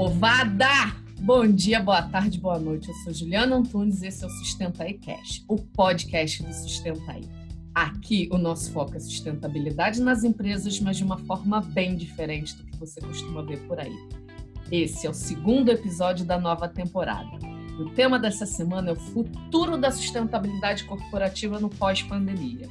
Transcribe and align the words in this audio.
Povada! 0.00 0.96
Bom 1.20 1.46
dia, 1.46 1.78
boa 1.78 2.00
tarde, 2.00 2.40
boa 2.40 2.58
noite. 2.58 2.88
Eu 2.88 2.94
sou 2.94 3.12
Juliana 3.12 3.56
Antunes 3.56 4.00
e 4.00 4.06
esse 4.06 4.24
é 4.24 4.26
o 4.26 4.30
Sustenta 4.30 4.84
aí 4.84 4.94
Cash, 4.94 5.44
o 5.46 5.56
podcast 5.58 6.42
do 6.42 6.54
Sustenta 6.54 7.12
aí. 7.12 7.28
Aqui 7.74 8.26
o 8.32 8.38
nosso 8.38 8.72
foco 8.72 8.96
é 8.96 8.98
sustentabilidade 8.98 10.00
nas 10.00 10.24
empresas, 10.24 10.80
mas 10.80 10.96
de 10.96 11.04
uma 11.04 11.18
forma 11.18 11.60
bem 11.60 11.96
diferente 11.96 12.56
do 12.56 12.64
que 12.64 12.78
você 12.78 12.98
costuma 12.98 13.42
ver 13.42 13.58
por 13.68 13.78
aí. 13.78 13.94
Esse 14.72 15.06
é 15.06 15.10
o 15.10 15.12
segundo 15.12 15.68
episódio 15.68 16.24
da 16.24 16.40
nova 16.40 16.66
temporada. 16.66 17.36
O 17.78 17.90
tema 17.90 18.18
dessa 18.18 18.46
semana 18.46 18.88
é 18.88 18.92
o 18.94 18.96
futuro 18.96 19.76
da 19.76 19.90
sustentabilidade 19.90 20.84
corporativa 20.84 21.60
no 21.60 21.68
pós-pandemia. 21.68 22.66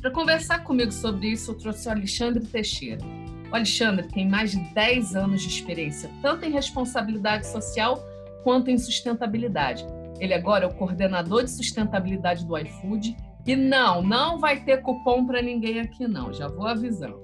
Para 0.00 0.12
conversar 0.12 0.62
comigo 0.62 0.92
sobre 0.92 1.32
isso, 1.32 1.50
eu 1.50 1.56
trouxe 1.56 1.88
o 1.88 1.90
Alexandre 1.90 2.46
Teixeira. 2.46 3.04
O 3.50 3.54
Alexandre 3.54 4.06
tem 4.08 4.28
mais 4.28 4.50
de 4.50 4.60
10 4.74 5.16
anos 5.16 5.42
de 5.42 5.48
experiência, 5.48 6.10
tanto 6.20 6.44
em 6.44 6.50
responsabilidade 6.50 7.46
social 7.46 7.98
quanto 8.44 8.70
em 8.70 8.78
sustentabilidade. 8.78 9.86
Ele 10.20 10.34
agora 10.34 10.64
é 10.64 10.68
o 10.68 10.74
coordenador 10.74 11.44
de 11.44 11.50
sustentabilidade 11.50 12.44
do 12.44 12.56
iFood. 12.58 13.16
E 13.46 13.56
não, 13.56 14.02
não 14.02 14.38
vai 14.38 14.60
ter 14.60 14.82
cupom 14.82 15.24
para 15.24 15.40
ninguém 15.40 15.80
aqui, 15.80 16.06
não, 16.06 16.32
já 16.32 16.48
vou 16.48 16.66
avisando. 16.66 17.18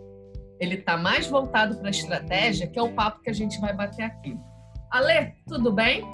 Ele 0.58 0.76
está 0.76 0.96
mais 0.96 1.26
voltado 1.26 1.76
para 1.76 1.88
a 1.88 1.90
estratégia, 1.90 2.66
que 2.66 2.78
é 2.78 2.82
o 2.82 2.92
papo 2.92 3.20
que 3.20 3.28
a 3.28 3.32
gente 3.34 3.60
vai 3.60 3.74
bater 3.74 4.04
aqui. 4.04 4.36
Ale, 4.90 5.34
tudo 5.46 5.72
bem? 5.72 6.08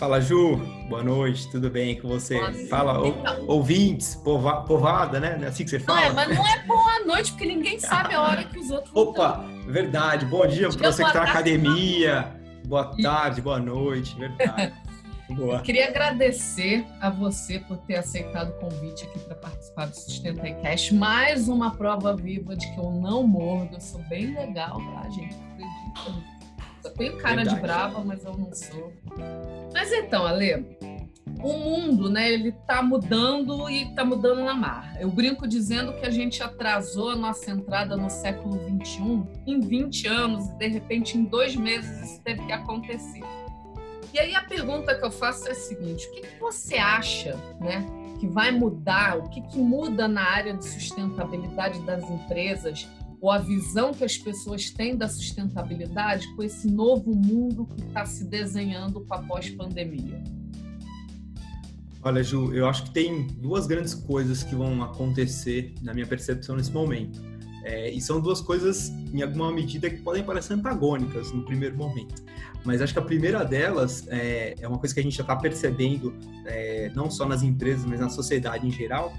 Fala, 0.00 0.18
Ju. 0.18 0.56
Boa 0.88 1.02
noite, 1.02 1.50
tudo 1.50 1.68
bem 1.68 2.00
com 2.00 2.08
você? 2.08 2.40
Nossa, 2.40 2.66
fala, 2.68 3.06
então... 3.06 3.44
ouvintes, 3.46 4.14
pova, 4.14 4.62
povada, 4.62 5.20
né? 5.20 5.38
É 5.42 5.46
assim 5.48 5.62
que 5.62 5.68
você 5.68 5.78
fala? 5.78 6.00
Não 6.00 6.06
é, 6.06 6.12
mas 6.12 6.38
não 6.38 6.48
é 6.48 6.62
boa 6.64 7.04
noite, 7.04 7.32
porque 7.32 7.44
ninguém 7.44 7.78
sabe 7.78 8.14
a 8.14 8.22
hora 8.22 8.44
que 8.44 8.58
os 8.58 8.70
outros 8.70 8.96
Opa, 8.96 9.44
verdade. 9.66 10.24
Bom 10.24 10.46
dia 10.46 10.70
para 10.70 10.90
você 10.90 11.02
que 11.02 11.08
está 11.10 11.24
na 11.24 11.30
academia. 11.30 12.34
Boa 12.64 12.96
tarde, 13.02 13.42
boa 13.42 13.60
noite, 13.60 14.16
verdade. 14.16 14.72
Boa. 15.36 15.58
Eu 15.58 15.62
queria 15.62 15.86
agradecer 15.86 16.84
a 17.00 17.08
você 17.08 17.60
por 17.60 17.76
ter 17.76 17.94
aceitado 17.94 18.48
o 18.48 18.52
convite 18.54 19.04
aqui 19.04 19.20
para 19.20 19.36
participar 19.36 19.86
do 19.86 19.94
Sustenta 19.94 20.48
e 20.48 20.54
Cash. 20.54 20.90
Mais 20.90 21.46
uma 21.46 21.70
prova 21.70 22.16
viva 22.16 22.56
de 22.56 22.68
que 22.74 22.80
eu 22.80 22.90
não 22.90 23.24
mordo, 23.24 23.76
eu 23.76 23.80
sou 23.80 24.02
bem 24.08 24.34
legal, 24.34 24.80
tá, 24.92 25.08
gente? 25.10 25.36
Acredita? 25.52 26.39
Eu 26.84 26.90
tenho 26.90 27.16
cara 27.16 27.36
Verdade. 27.36 27.56
de 27.56 27.62
brava, 27.62 28.04
mas 28.04 28.24
eu 28.24 28.36
não 28.36 28.52
sou. 28.52 28.92
Mas 29.72 29.92
então, 29.92 30.26
Ale, 30.26 30.66
o 31.42 31.52
mundo, 31.52 32.10
né, 32.10 32.30
ele 32.30 32.52
tá 32.52 32.82
mudando 32.82 33.68
e 33.70 33.94
tá 33.94 34.04
mudando 34.04 34.42
na 34.44 34.54
mar. 34.54 34.96
Eu 35.00 35.10
brinco 35.10 35.46
dizendo 35.46 35.92
que 35.94 36.06
a 36.06 36.10
gente 36.10 36.42
atrasou 36.42 37.10
a 37.10 37.16
nossa 37.16 37.50
entrada 37.50 37.96
no 37.96 38.10
século 38.10 38.58
21 38.66 39.26
em 39.46 39.60
20 39.60 40.06
anos 40.06 40.48
e 40.48 40.54
de 40.56 40.68
repente 40.68 41.16
em 41.16 41.24
dois 41.24 41.56
meses 41.56 42.10
isso 42.10 42.20
teve 42.22 42.44
que 42.44 42.52
acontecer. 42.52 43.22
E 44.12 44.18
aí 44.18 44.34
a 44.34 44.42
pergunta 44.42 44.94
que 44.94 45.04
eu 45.04 45.10
faço 45.10 45.48
é 45.48 45.52
a 45.52 45.54
seguinte: 45.54 46.06
o 46.08 46.12
que, 46.12 46.20
que 46.22 46.40
você 46.40 46.76
acha, 46.76 47.36
né, 47.60 47.86
que 48.18 48.26
vai 48.26 48.50
mudar? 48.50 49.18
O 49.18 49.28
que, 49.30 49.40
que 49.40 49.58
muda 49.58 50.08
na 50.08 50.22
área 50.22 50.52
de 50.52 50.64
sustentabilidade 50.64 51.80
das 51.82 52.08
empresas? 52.10 52.88
Ou 53.20 53.30
a 53.30 53.38
visão 53.38 53.92
que 53.92 54.02
as 54.02 54.16
pessoas 54.16 54.70
têm 54.70 54.96
da 54.96 55.08
sustentabilidade 55.08 56.26
com 56.34 56.42
esse 56.42 56.70
novo 56.70 57.14
mundo 57.14 57.66
que 57.66 57.82
está 57.82 58.06
se 58.06 58.24
desenhando 58.24 59.00
com 59.02 59.14
a 59.14 59.18
pós-pandemia? 59.18 60.22
Olha, 62.02 62.22
Ju, 62.22 62.54
eu 62.54 62.66
acho 62.66 62.84
que 62.84 62.90
tem 62.92 63.26
duas 63.26 63.66
grandes 63.66 63.92
coisas 63.92 64.42
que 64.42 64.54
vão 64.54 64.82
acontecer 64.82 65.74
na 65.82 65.92
minha 65.92 66.06
percepção 66.06 66.56
nesse 66.56 66.72
momento. 66.72 67.20
É, 67.62 67.90
e 67.90 68.00
são 68.00 68.18
duas 68.22 68.40
coisas, 68.40 68.88
em 69.12 69.20
alguma 69.20 69.52
medida, 69.52 69.90
que 69.90 69.98
podem 69.98 70.24
parecer 70.24 70.54
antagônicas 70.54 71.30
no 71.30 71.44
primeiro 71.44 71.76
momento. 71.76 72.22
Mas 72.64 72.80
acho 72.80 72.94
que 72.94 72.98
a 72.98 73.02
primeira 73.02 73.44
delas 73.44 74.06
é, 74.08 74.54
é 74.58 74.66
uma 74.66 74.78
coisa 74.78 74.94
que 74.94 75.00
a 75.00 75.02
gente 75.02 75.16
já 75.16 75.22
está 75.22 75.36
percebendo, 75.36 76.14
é, 76.46 76.90
não 76.94 77.10
só 77.10 77.26
nas 77.26 77.42
empresas, 77.42 77.84
mas 77.84 78.00
na 78.00 78.08
sociedade 78.08 78.66
em 78.66 78.70
geral, 78.70 79.12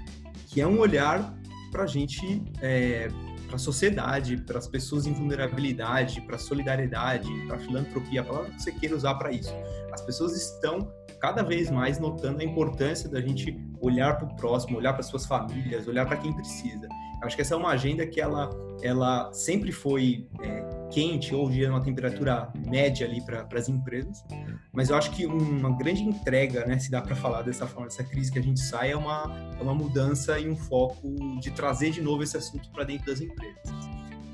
que 0.48 0.60
é 0.60 0.66
um 0.66 0.80
olhar 0.80 1.32
para 1.70 1.84
a 1.84 1.86
gente 1.86 2.42
é, 2.60 3.08
para 3.52 3.56
a 3.56 3.58
sociedade, 3.58 4.38
para 4.38 4.58
as 4.58 4.66
pessoas 4.66 5.06
em 5.06 5.12
vulnerabilidade, 5.12 6.22
para 6.22 6.36
a 6.36 6.38
solidariedade, 6.38 7.28
para 7.46 7.56
a 7.56 7.58
filantropia, 7.58 8.22
a 8.22 8.24
palavra 8.24 8.50
que 8.50 8.62
você 8.62 8.72
queira 8.72 8.96
usar 8.96 9.14
para 9.16 9.30
isso. 9.30 9.52
As 9.92 10.00
pessoas 10.00 10.34
estão 10.34 10.90
cada 11.20 11.42
vez 11.42 11.70
mais 11.70 11.98
notando 11.98 12.40
a 12.40 12.44
importância 12.44 13.10
da 13.10 13.20
gente 13.20 13.54
olhar 13.78 14.16
para 14.16 14.26
o 14.26 14.36
próximo, 14.36 14.78
olhar 14.78 14.94
para 14.94 15.02
suas 15.02 15.26
famílias, 15.26 15.86
olhar 15.86 16.06
para 16.06 16.16
quem 16.16 16.32
precisa. 16.32 16.88
Acho 17.22 17.36
que 17.36 17.42
essa 17.42 17.52
é 17.52 17.56
uma 17.56 17.68
agenda 17.68 18.06
que 18.06 18.22
ela, 18.22 18.48
ela 18.80 19.30
sempre 19.34 19.70
foi 19.70 20.26
é, 20.42 20.60
quente 20.92 21.34
ou 21.34 21.50
de 21.50 21.64
uma 21.64 21.80
temperatura 21.80 22.52
média 22.66 23.06
ali 23.06 23.20
para 23.24 23.46
as 23.54 23.68
empresas, 23.68 24.24
mas 24.72 24.90
eu 24.90 24.96
acho 24.96 25.10
que 25.10 25.26
uma 25.26 25.76
grande 25.76 26.02
entrega, 26.02 26.66
né, 26.66 26.78
se 26.78 26.90
dá 26.90 27.00
para 27.00 27.16
falar 27.16 27.42
dessa 27.42 27.66
forma, 27.66 27.88
dessa 27.88 28.04
crise 28.04 28.30
que 28.30 28.38
a 28.38 28.42
gente 28.42 28.60
sai, 28.60 28.92
é 28.92 28.96
uma, 28.96 29.34
é 29.58 29.62
uma 29.62 29.74
mudança 29.74 30.38
e 30.38 30.48
um 30.48 30.56
foco 30.56 31.14
de 31.40 31.50
trazer 31.50 31.90
de 31.90 32.00
novo 32.00 32.22
esse 32.22 32.36
assunto 32.36 32.70
para 32.70 32.84
dentro 32.84 33.06
das 33.06 33.20
empresas. 33.20 33.62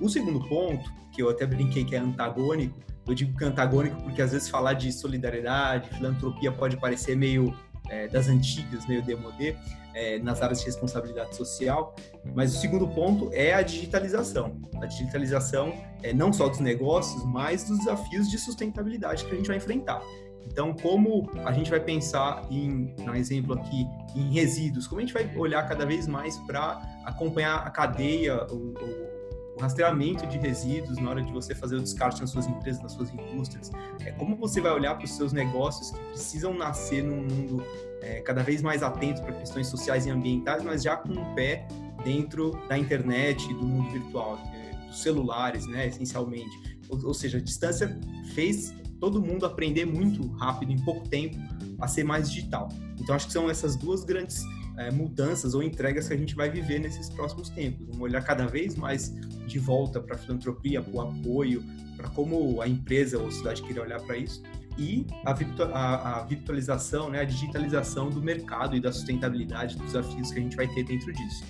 O 0.01 0.09
segundo 0.09 0.41
ponto, 0.49 0.93
que 1.13 1.23
eu 1.23 1.29
até 1.29 1.47
brinquei 1.47 1.85
que 1.85 1.95
é 1.95 1.99
antagônico, 1.99 2.79
eu 3.07 3.15
digo 3.15 3.37
que 3.37 3.43
é 3.43 3.47
antagônico 3.47 4.01
porque 4.03 4.21
às 4.21 4.33
vezes 4.33 4.49
falar 4.49 4.75
de 4.75 4.93
solidariedade, 4.93 5.89
filantropia 5.97 6.53
pode 6.53 6.77
parecer 6.77 7.17
meio 7.17 7.55
é, 7.89 8.09
das 8.09 8.29
antigas, 8.29 8.87
meio 8.87 9.03
demodê, 9.03 9.57
é, 9.95 10.19
nas 10.19 10.41
áreas 10.43 10.61
de 10.61 10.67
responsabilidade 10.67 11.35
social. 11.35 11.95
Mas 12.35 12.55
o 12.55 12.61
segundo 12.61 12.87
ponto 12.89 13.31
é 13.33 13.55
a 13.55 13.63
digitalização. 13.63 14.61
A 14.81 14.87
digitalização 14.87 15.75
é 16.03 16.13
não 16.13 16.33
só 16.33 16.49
dos 16.49 16.61
negócios, 16.61 17.25
mas 17.25 17.65
dos 17.65 17.79
desafios 17.79 18.31
de 18.31 18.39
sustentabilidade 18.39 19.25
que 19.25 19.33
a 19.33 19.37
gente 19.37 19.49
vai 19.49 19.57
enfrentar. 19.57 20.03
Então, 20.51 20.73
como 20.73 21.29
a 21.45 21.53
gente 21.53 21.71
vai 21.71 21.81
pensar 21.81 22.47
em, 22.51 22.95
um 22.99 23.15
exemplo 23.15 23.55
aqui, 23.55 23.87
em 24.15 24.33
resíduos, 24.33 24.87
como 24.87 25.01
a 25.01 25.05
gente 25.05 25.13
vai 25.13 25.31
olhar 25.37 25.69
cada 25.69 25.85
vez 25.85 26.07
mais 26.07 26.39
para 26.39 26.81
acompanhar 27.05 27.57
a 27.59 27.71
cadeia, 27.71 28.47
o, 28.51 28.73
o 28.73 29.18
o 29.59 29.61
rastreamento 29.61 30.25
de 30.27 30.39
resíduos 30.39 30.99
na 30.99 31.11
hora 31.11 31.23
de 31.23 31.33
você 31.33 31.53
fazer 31.53 31.77
o 31.77 31.81
descarte 31.81 32.21
nas 32.21 32.31
suas 32.31 32.47
empresas, 32.47 32.81
nas 32.81 32.93
suas 32.93 33.13
indústrias, 33.13 33.73
é 34.01 34.13
como 34.13 34.37
você 34.37 34.61
vai 34.61 34.73
olhar 34.73 34.95
para 34.95 35.05
os 35.05 35.11
seus 35.11 35.33
negócios 35.33 35.91
que 35.91 35.99
precisam 36.11 36.55
nascer 36.55 37.03
num 37.03 37.23
mundo 37.23 37.63
é, 38.01 38.21
cada 38.21 38.43
vez 38.43 38.63
mais 38.63 38.85
atento 38.85 39.21
para 39.21 39.33
questões 39.33 39.67
sociais 39.67 40.07
e 40.07 40.11
ambientais, 40.11 40.63
mas 40.63 40.83
já 40.83 40.97
com 40.97 41.13
um 41.13 41.35
pé 41.35 41.67
dentro 42.05 42.53
da 42.69 42.79
internet, 42.79 43.53
do 43.55 43.67
mundo 43.67 43.91
virtual, 43.91 44.39
é, 44.55 44.87
dos 44.87 45.03
celulares, 45.03 45.67
né, 45.67 45.89
essencialmente. 45.89 46.79
Ou, 46.89 47.07
ou 47.07 47.15
seja, 47.15 47.39
a 47.39 47.41
distância 47.41 47.99
fez 48.35 48.73
todo 49.01 49.21
mundo 49.21 49.45
aprender 49.45 49.85
muito 49.85 50.25
rápido, 50.37 50.71
em 50.71 50.79
pouco 50.85 51.09
tempo, 51.09 51.37
a 51.81 51.89
ser 51.89 52.05
mais 52.05 52.31
digital. 52.31 52.69
Então, 52.97 53.15
acho 53.15 53.27
que 53.27 53.33
são 53.33 53.51
essas 53.51 53.75
duas 53.75 54.05
grandes 54.05 54.45
é, 54.77 54.91
mudanças 54.93 55.55
ou 55.55 55.63
entregas 55.63 56.07
que 56.07 56.15
a 56.15 56.17
gente 56.17 56.37
vai 56.37 56.49
viver 56.49 56.79
nesses 56.79 57.11
próximos 57.11 57.51
tempos. 57.51 57.85
Vamos 57.87 58.01
olhar 58.01 58.23
cada 58.23 58.47
vez 58.47 58.77
mais 58.77 59.13
de 59.49 59.59
volta 59.59 60.01
para 60.01 60.15
a 60.15 60.19
filantropia, 60.19 60.81
para 60.81 60.95
o 60.95 61.01
apoio, 61.01 61.65
para 61.97 62.09
como 62.11 62.61
a 62.61 62.69
empresa 62.69 63.19
ou 63.19 63.27
a 63.27 63.31
cidade 63.31 63.63
queira 63.63 63.83
olhar 63.83 64.01
para 64.01 64.17
isso 64.17 64.43
e 64.79 65.05
a, 65.25 65.33
virtu 65.33 65.65
a, 65.65 66.21
a, 66.21 66.23
virtualização, 66.23 67.11
né, 67.11 67.21
a 67.21 67.25
digitalização 67.25 68.09
do 68.09 68.23
mercado 68.23 68.77
e 68.77 68.81
da 68.81 68.93
sustentabilidade 68.93 69.77
dos 69.77 69.87
desafios 69.87 70.31
que 70.31 70.39
a 70.39 70.43
gente 70.43 70.57
vai 70.57 70.69
ter 70.69 70.85
dentro 70.85 71.13
disso. 71.13 71.45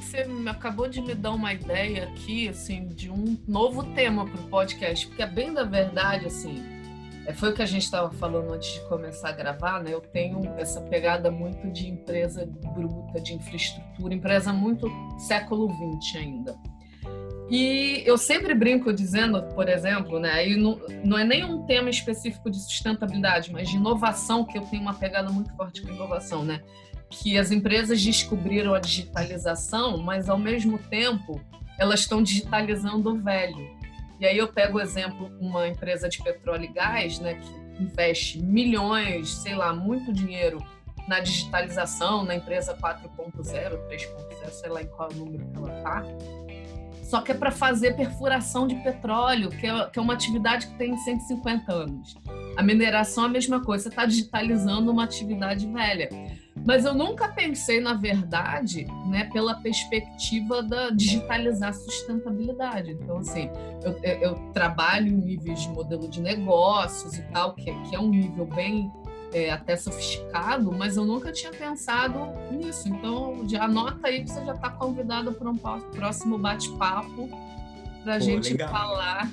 Você 0.00 0.24
acabou 0.46 0.88
de 0.88 1.00
me 1.00 1.14
dar 1.14 1.32
uma 1.32 1.52
ideia 1.52 2.04
aqui, 2.04 2.48
assim, 2.48 2.86
de 2.86 3.10
um 3.10 3.36
novo 3.48 3.82
tema 3.94 4.24
para 4.24 4.40
o 4.40 4.48
podcast, 4.48 5.06
porque 5.08 5.22
é 5.22 5.26
bem 5.26 5.52
da 5.52 5.64
verdade, 5.64 6.26
assim, 6.26 6.62
é, 7.26 7.32
foi 7.32 7.50
o 7.50 7.54
que 7.54 7.62
a 7.62 7.66
gente 7.66 7.84
estava 7.84 8.10
falando 8.10 8.52
antes 8.52 8.74
de 8.74 8.80
começar 8.88 9.28
a 9.28 9.32
gravar, 9.32 9.82
né? 9.82 9.94
Eu 9.94 10.00
tenho 10.00 10.40
essa 10.58 10.80
pegada 10.80 11.30
muito 11.30 11.70
de 11.70 11.88
empresa 11.88 12.46
bruta, 12.74 13.20
de 13.20 13.34
infraestrutura, 13.34 14.12
empresa 14.12 14.52
muito 14.52 14.88
século 15.18 15.68
XX 16.00 16.16
ainda. 16.16 16.54
E 17.54 18.02
eu 18.06 18.16
sempre 18.16 18.54
brinco 18.54 18.94
dizendo, 18.94 19.42
por 19.54 19.68
exemplo, 19.68 20.18
né, 20.18 20.30
aí 20.30 20.56
não, 20.56 20.80
não 21.04 21.18
é 21.18 21.22
nem 21.22 21.44
um 21.44 21.66
tema 21.66 21.90
específico 21.90 22.50
de 22.50 22.58
sustentabilidade, 22.58 23.52
mas 23.52 23.68
de 23.68 23.76
inovação, 23.76 24.42
que 24.42 24.56
eu 24.56 24.62
tenho 24.62 24.80
uma 24.80 24.94
pegada 24.94 25.30
muito 25.30 25.54
forte 25.54 25.82
com 25.82 25.90
inovação, 25.90 26.46
né? 26.46 26.62
Que 27.10 27.36
as 27.36 27.50
empresas 27.50 28.02
descobriram 28.02 28.72
a 28.72 28.78
digitalização, 28.78 29.98
mas 29.98 30.30
ao 30.30 30.38
mesmo 30.38 30.78
tempo 30.78 31.38
elas 31.78 32.00
estão 32.00 32.22
digitalizando 32.22 33.10
o 33.10 33.18
velho. 33.18 33.70
E 34.18 34.24
aí 34.24 34.38
eu 34.38 34.48
pego 34.48 34.78
o 34.78 34.80
exemplo 34.80 35.30
uma 35.38 35.68
empresa 35.68 36.08
de 36.08 36.22
petróleo 36.22 36.64
e 36.64 36.68
gás, 36.68 37.18
né, 37.18 37.34
que 37.34 37.82
investe 37.82 38.42
milhões, 38.42 39.28
sei 39.28 39.54
lá, 39.54 39.74
muito 39.74 40.10
dinheiro 40.10 40.58
na 41.06 41.20
digitalização, 41.20 42.24
na 42.24 42.34
empresa 42.34 42.74
4.0, 42.74 43.42
3.0, 43.42 44.50
sei 44.50 44.70
lá 44.70 44.80
em 44.80 44.86
qual 44.86 45.12
número 45.12 45.44
que 45.50 45.58
ela 45.58 45.76
está. 45.76 46.02
Só 47.12 47.20
que 47.20 47.30
é 47.30 47.34
para 47.34 47.50
fazer 47.50 47.94
perfuração 47.94 48.66
de 48.66 48.74
petróleo, 48.76 49.50
que 49.50 49.66
é, 49.66 49.84
que 49.90 49.98
é 49.98 50.02
uma 50.02 50.14
atividade 50.14 50.66
que 50.68 50.78
tem 50.78 50.96
150 50.96 51.70
anos. 51.70 52.16
A 52.56 52.62
mineração 52.62 53.24
é 53.24 53.26
a 53.26 53.30
mesma 53.30 53.60
coisa, 53.62 53.82
você 53.82 53.88
está 53.90 54.06
digitalizando 54.06 54.90
uma 54.90 55.04
atividade 55.04 55.70
velha. 55.70 56.08
Mas 56.64 56.86
eu 56.86 56.94
nunca 56.94 57.28
pensei, 57.28 57.80
na 57.80 57.92
verdade, 57.92 58.86
né, 59.10 59.28
pela 59.30 59.56
perspectiva 59.56 60.62
da 60.62 60.88
digitalizar 60.88 61.74
sustentabilidade. 61.74 62.92
Então, 62.92 63.18
assim, 63.18 63.50
eu, 63.84 63.92
eu 64.02 64.34
trabalho 64.54 65.08
em 65.08 65.16
níveis 65.16 65.60
de 65.60 65.68
modelo 65.68 66.08
de 66.08 66.18
negócios 66.18 67.18
e 67.18 67.22
tal, 67.24 67.54
que, 67.54 67.74
que 67.90 67.94
é 67.94 68.00
um 68.00 68.08
nível 68.08 68.46
bem 68.46 68.90
é, 69.32 69.50
até 69.50 69.76
sofisticado, 69.76 70.72
mas 70.72 70.96
eu 70.96 71.04
nunca 71.04 71.32
tinha 71.32 71.52
pensado 71.52 72.18
nisso. 72.50 72.88
Então, 72.88 73.46
já 73.48 73.64
anota 73.64 74.08
aí 74.08 74.22
que 74.22 74.30
você 74.30 74.44
já 74.44 74.54
está 74.54 74.70
convidado 74.70 75.32
para 75.32 75.50
um 75.50 75.56
próximo 75.56 76.38
bate-papo 76.38 77.28
para 78.02 78.14
a 78.14 78.18
gente 78.18 78.50
legal. 78.50 78.68
falar 78.68 79.30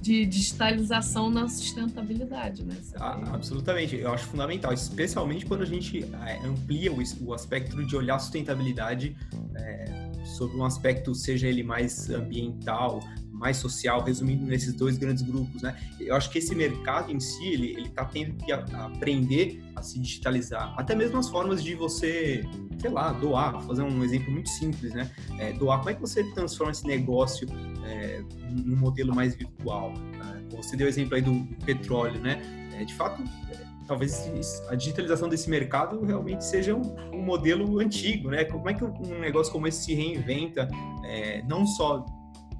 de 0.00 0.24
digitalização 0.24 1.30
na 1.30 1.46
sustentabilidade, 1.46 2.64
né? 2.64 2.74
Ah, 2.96 3.20
absolutamente, 3.34 3.96
eu 3.96 4.12
acho 4.12 4.24
fundamental, 4.26 4.72
especialmente 4.72 5.44
quando 5.44 5.62
a 5.62 5.66
gente 5.66 6.04
é, 6.24 6.38
amplia 6.46 6.90
o, 6.90 7.02
o 7.26 7.34
aspecto 7.34 7.84
de 7.84 7.96
olhar 7.96 8.14
a 8.14 8.18
sustentabilidade 8.18 9.14
é, 9.56 10.10
sobre 10.24 10.56
um 10.56 10.64
aspecto, 10.64 11.14
seja 11.14 11.46
ele 11.46 11.62
mais 11.62 12.08
ambiental, 12.08 13.00
mais 13.40 13.56
social, 13.56 14.04
resumindo 14.04 14.44
nesses 14.44 14.74
dois 14.74 14.98
grandes 14.98 15.22
grupos, 15.22 15.62
né? 15.62 15.74
Eu 15.98 16.14
acho 16.14 16.30
que 16.30 16.36
esse 16.36 16.54
mercado 16.54 17.10
em 17.10 17.18
si, 17.18 17.48
ele, 17.48 17.70
ele 17.72 17.88
tá 17.88 18.04
tendo 18.04 18.34
que 18.36 18.52
aprender 18.52 19.64
a 19.74 19.82
se 19.82 19.98
digitalizar. 19.98 20.74
Até 20.76 20.94
mesmo 20.94 21.18
as 21.18 21.28
formas 21.30 21.64
de 21.64 21.74
você, 21.74 22.44
sei 22.78 22.90
lá, 22.90 23.12
doar, 23.12 23.52
Vou 23.52 23.62
fazer 23.62 23.82
um 23.82 24.04
exemplo 24.04 24.30
muito 24.30 24.50
simples, 24.50 24.92
né? 24.92 25.10
É, 25.38 25.54
doar, 25.54 25.78
como 25.78 25.88
é 25.88 25.94
que 25.94 26.00
você 26.02 26.22
transforma 26.32 26.70
esse 26.70 26.86
negócio 26.86 27.48
é, 27.86 28.22
num 28.50 28.76
modelo 28.76 29.14
mais 29.14 29.34
virtual? 29.34 29.94
Né? 29.94 30.44
Você 30.56 30.76
deu 30.76 30.86
o 30.86 30.90
exemplo 30.90 31.14
aí 31.14 31.22
do, 31.22 31.32
do 31.32 31.64
petróleo, 31.64 32.20
né? 32.20 32.42
É, 32.78 32.84
de 32.84 32.94
fato, 32.94 33.22
é, 33.50 33.56
talvez 33.86 34.62
a 34.68 34.74
digitalização 34.74 35.30
desse 35.30 35.48
mercado 35.48 36.04
realmente 36.04 36.44
seja 36.44 36.74
um, 36.74 36.94
um, 37.10 37.22
modelo 37.22 37.80
antigo, 37.80 38.30
né? 38.30 38.44
Como 38.44 38.68
é 38.68 38.74
que 38.74 38.84
um 38.84 39.18
negócio 39.18 39.50
como 39.50 39.66
esse 39.66 39.84
se 39.84 39.94
reinventa, 39.94 40.68
é, 41.04 41.42
não 41.48 41.66
só 41.66 42.04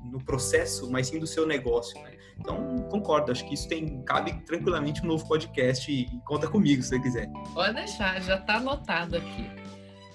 no 0.05 0.23
processo, 0.25 0.91
mas 0.91 1.08
sim 1.08 1.19
do 1.19 1.26
seu 1.26 1.47
negócio, 1.47 2.00
né? 2.02 2.17
Então, 2.38 2.76
concordo, 2.91 3.31
acho 3.31 3.47
que 3.47 3.55
isso 3.55 3.69
tem 3.69 4.02
cabe 4.02 4.32
tranquilamente 4.44 5.02
um 5.02 5.06
novo 5.06 5.26
podcast 5.29 5.91
e, 5.91 6.02
e 6.05 6.20
conta 6.25 6.49
comigo 6.49 6.82
se 6.82 6.88
você 6.88 7.00
quiser. 7.00 7.31
Pode 7.52 7.75
deixar, 7.75 8.20
já 8.23 8.37
está 8.37 8.56
anotado 8.56 9.17
aqui. 9.17 9.50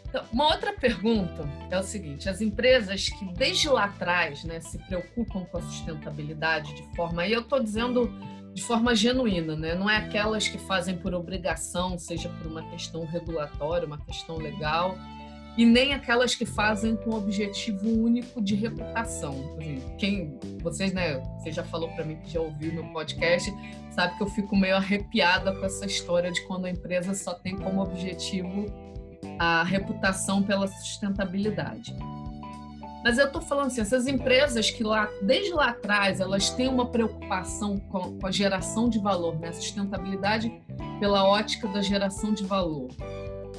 Então, 0.08 0.24
uma 0.32 0.46
outra 0.48 0.74
pergunta 0.74 1.48
é 1.70 1.78
o 1.78 1.84
seguinte: 1.84 2.28
as 2.28 2.42
empresas 2.42 3.10
que 3.10 3.26
desde 3.34 3.70
lá 3.70 3.86
atrás 3.86 4.44
né, 4.44 4.60
se 4.60 4.78
preocupam 4.80 5.46
com 5.46 5.58
a 5.58 5.62
sustentabilidade 5.62 6.74
de 6.74 6.96
forma, 6.96 7.22
aí 7.22 7.34
eu 7.34 7.42
estou 7.42 7.62
dizendo 7.62 8.12
de 8.56 8.64
forma 8.64 8.96
genuína, 8.96 9.54
né? 9.54 9.76
não 9.76 9.90
é 9.90 9.98
aquelas 9.98 10.48
que 10.48 10.58
fazem 10.58 10.98
por 10.98 11.14
obrigação, 11.14 12.00
seja 12.00 12.30
por 12.30 12.48
uma 12.48 12.64
questão 12.70 13.06
regulatória, 13.06 13.86
uma 13.86 13.98
questão 13.98 14.38
legal, 14.38 14.96
e 15.57 15.66
nem 15.66 15.94
aquelas 15.94 16.36
que 16.36 16.46
fazem 16.46 16.96
com 16.96 17.12
objetivo 17.12 17.88
único 17.90 18.42
de 18.42 18.56
reputação. 18.56 19.56
Quem 19.98 20.38
vocês, 20.62 20.92
né? 20.94 21.19
Você 21.40 21.52
já 21.52 21.63
falou 21.63 21.90
para 21.90 22.04
mim 22.04 22.18
que 22.18 22.31
já 22.31 22.42
ouviu 22.42 22.74
meu 22.74 22.86
podcast, 22.92 23.54
sabe 23.92 24.18
que 24.18 24.24
eu 24.24 24.28
fico 24.28 24.56
meio 24.56 24.75
arrepiada 24.75 25.54
com 25.54 25.66
essa 25.66 25.86
história 25.86 26.31
de 26.31 26.46
quando 26.46 26.66
a 26.66 26.69
empresa 26.69 27.13
só 27.13 27.34
tem 27.34 27.56
como 27.56 27.81
objetivo 27.81 28.66
a 29.40 29.63
reputação 29.63 30.44
pela 30.44 30.68
sustentabilidade. 30.68 31.96
Mas 33.04 33.19
eu 33.19 33.28
estou 33.28 33.42
falando 33.42 33.68
assim, 33.68 33.81
essas 33.81 34.07
empresas 34.07 34.72
que 34.72 34.84
lá, 34.84 35.07
desde 35.22 35.54
lá 35.54 35.69
atrás, 35.69 36.19
elas 36.19 36.50
têm 36.50 36.68
uma 36.68 36.88
preocupação 36.88 37.78
com 37.78 38.18
a 38.25 38.31
geração 38.31 38.90
de 38.90 38.98
valor, 38.98 39.40
né? 39.40 39.52
sustentabilidade 39.52 40.52
pela 41.00 41.24
ótica 41.24 41.68
da 41.68 41.81
geração 41.81 42.34
de 42.34 42.44
valor 42.44 42.90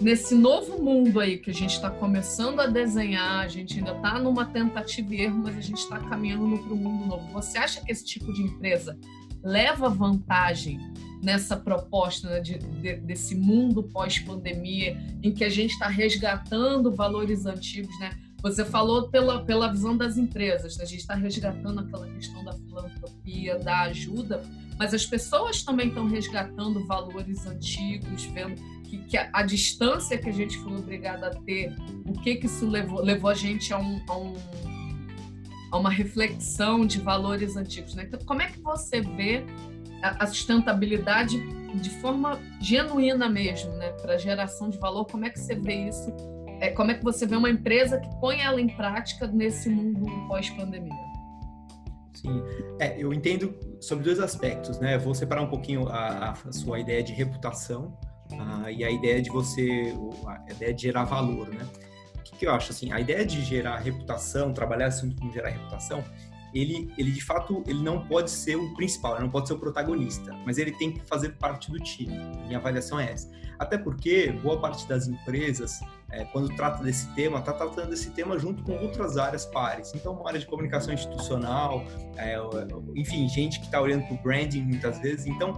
nesse 0.01 0.35
novo 0.35 0.83
mundo 0.83 1.21
aí 1.21 1.39
que 1.39 1.51
a 1.51 1.55
gente 1.55 1.75
está 1.75 1.91
começando 1.91 2.61
a 2.61 2.67
desenhar, 2.67 3.45
a 3.45 3.49
gente 3.49 3.79
ainda 3.79 3.93
está 3.93 4.19
numa 4.19 4.45
tentativa 4.45 5.15
e 5.15 5.23
erro, 5.23 5.41
mas 5.43 5.57
a 5.57 5.61
gente 5.61 5.79
está 5.79 5.99
caminhando 5.99 6.59
para 6.59 6.73
um 6.73 6.77
mundo 6.77 7.07
novo. 7.07 7.33
Você 7.33 7.59
acha 7.59 7.81
que 7.85 7.91
esse 7.91 8.05
tipo 8.05 8.33
de 8.33 8.43
empresa 8.43 8.99
leva 9.43 9.89
vantagem 9.89 10.79
nessa 11.23 11.57
proposta 11.57 12.29
né, 12.29 12.41
de, 12.41 12.59
de, 12.59 12.97
desse 12.97 13.35
mundo 13.35 13.83
pós-pandemia, 13.83 14.97
em 15.23 15.33
que 15.33 15.45
a 15.45 15.49
gente 15.49 15.73
está 15.73 15.89
resgatando 15.89 16.93
valores 16.93 17.47
antigos, 17.47 17.99
né? 17.99 18.11
Você 18.43 18.65
falou 18.65 19.09
pela, 19.09 19.45
pela 19.45 19.73
visão 19.73 19.97
das 19.97 20.17
empresas, 20.19 20.77
né? 20.77 20.85
a 20.85 20.87
gente 20.87 21.01
está 21.01 21.15
resgatando 21.15 21.81
aquela 21.81 22.07
questão 22.09 22.45
da 22.45 22.53
filantropia, 22.53 23.59
da 23.59 23.83
ajuda, 23.83 24.43
mas 24.79 24.93
as 24.93 25.07
pessoas 25.07 25.63
também 25.63 25.89
estão 25.89 26.07
resgatando 26.07 26.87
valores 26.87 27.47
antigos, 27.47 28.25
vendo 28.27 28.61
que, 28.87 28.99
que 28.99 29.17
a, 29.17 29.29
a, 29.33 29.43
distância 29.43 30.17
que 30.17 30.29
a 30.29 30.33
gente 30.33 30.59
foi 30.59 30.77
obrigada 30.77 31.29
a 31.29 31.31
ter, 31.31 31.75
o 32.07 32.13
que 32.13 32.37
que 32.37 32.47
isso 32.47 32.67
levou, 32.67 33.03
levou 33.03 33.31
a 33.31 33.35
gente 33.35 33.73
a, 33.73 33.79
um, 33.79 34.01
a, 34.09 34.17
um, 34.17 34.35
a 35.73 35.79
uma 35.79 35.91
reflexão 35.91 36.87
de 36.87 37.01
valores 37.01 37.57
antigos. 37.57 37.95
Né? 37.95 38.05
Então, 38.05 38.21
como 38.25 38.43
é 38.43 38.47
que 38.47 38.61
você 38.61 39.01
vê 39.01 39.45
a, 40.03 40.25
a 40.25 40.27
sustentabilidade 40.27 41.39
de 41.75 41.91
forma 42.01 42.41
genuína 42.61 43.29
mesmo, 43.29 43.73
né? 43.73 43.91
para 44.01 44.17
geração 44.17 44.71
de 44.71 44.79
valor? 44.79 45.05
Como 45.07 45.25
é 45.25 45.31
que 45.31 45.39
você 45.39 45.55
vê 45.55 45.89
isso? 45.89 46.13
É, 46.61 46.71
como 46.71 46.91
é 46.91 46.95
que 46.95 47.05
você 47.05 47.27
vê 47.27 47.37
uma 47.37 47.51
empresa 47.51 47.99
que 47.99 48.09
põe 48.21 48.41
ela 48.41 48.61
em 48.61 48.69
prática 48.69 49.27
nesse 49.27 49.69
mundo 49.69 50.07
pós-pandemia? 50.27 51.07
Sim, 52.15 52.43
é, 52.81 52.97
eu 52.99 53.13
entendo 53.13 53.55
sobre 53.79 54.05
dois 54.05 54.19
aspectos, 54.19 54.79
né? 54.81 54.97
vou 54.97 55.15
separar 55.15 55.43
um 55.43 55.49
pouquinho 55.49 55.87
a, 55.89 56.31
a 56.31 56.53
sua 56.53 56.81
ideia 56.81 57.03
de 57.03 57.13
reputação 57.13 57.95
ah, 58.33 58.71
e 58.71 58.85
a 58.85 58.91
ideia 58.91 59.21
de 59.21 59.31
você, 59.31 59.95
a 60.27 60.53
ideia 60.53 60.75
de 60.75 60.83
gerar 60.83 61.05
valor, 61.05 61.49
né? 61.49 61.67
O 62.17 62.23
que, 62.23 62.37
que 62.37 62.47
eu 62.47 62.53
acho 62.53 62.73
assim? 62.73 62.93
A 62.93 63.01
ideia 63.01 63.25
de 63.25 63.43
gerar 63.43 63.79
reputação, 63.79 64.53
trabalhar 64.53 64.87
assim 64.87 65.11
como 65.11 65.33
gerar 65.33 65.51
reputação, 65.51 66.05
ele, 66.55 66.93
ele 66.97 67.11
de 67.11 67.23
fato 67.23 67.63
ele 67.67 67.83
não 67.83 68.07
pode 68.07 68.31
ser 68.31 68.57
o 68.57 68.75
principal, 68.75 69.15
ele 69.15 69.25
não 69.25 69.31
pode 69.31 69.49
ser 69.49 69.55
o 69.55 69.59
protagonista, 69.59 70.35
mas 70.45 70.59
ele 70.59 70.73
tem 70.73 70.93
que 70.93 71.01
fazer 71.07 71.31
parte 71.37 71.71
do 71.71 71.79
time. 71.79 72.17
Minha 72.47 72.59
avaliação 72.59 72.99
é 72.99 73.13
essa. 73.13 73.31
Até 73.59 73.79
porque 73.79 74.33
boa 74.43 74.61
parte 74.61 74.87
das 74.87 75.07
empresas, 75.07 75.81
é, 76.11 76.25
quando 76.27 76.55
trata 76.57 76.83
desse 76.83 77.09
tema, 77.15 77.39
está 77.39 77.53
tratando 77.53 77.91
desse 77.91 78.11
tema 78.11 78.39
junto 78.39 78.63
com 78.63 78.73
outras 78.77 79.17
áreas 79.17 79.47
pares. 79.47 79.93
Então, 79.95 80.13
uma 80.13 80.29
área 80.29 80.39
de 80.39 80.47
comunicação 80.47 80.93
institucional, 80.93 81.85
é, 82.17 82.37
enfim, 82.95 83.29
gente 83.29 83.59
que 83.59 83.67
está 83.67 83.81
olhando 83.81 84.07
para 84.07 84.15
o 84.15 84.23
branding 84.23 84.63
muitas 84.63 84.99
vezes. 84.99 85.27
Então, 85.27 85.57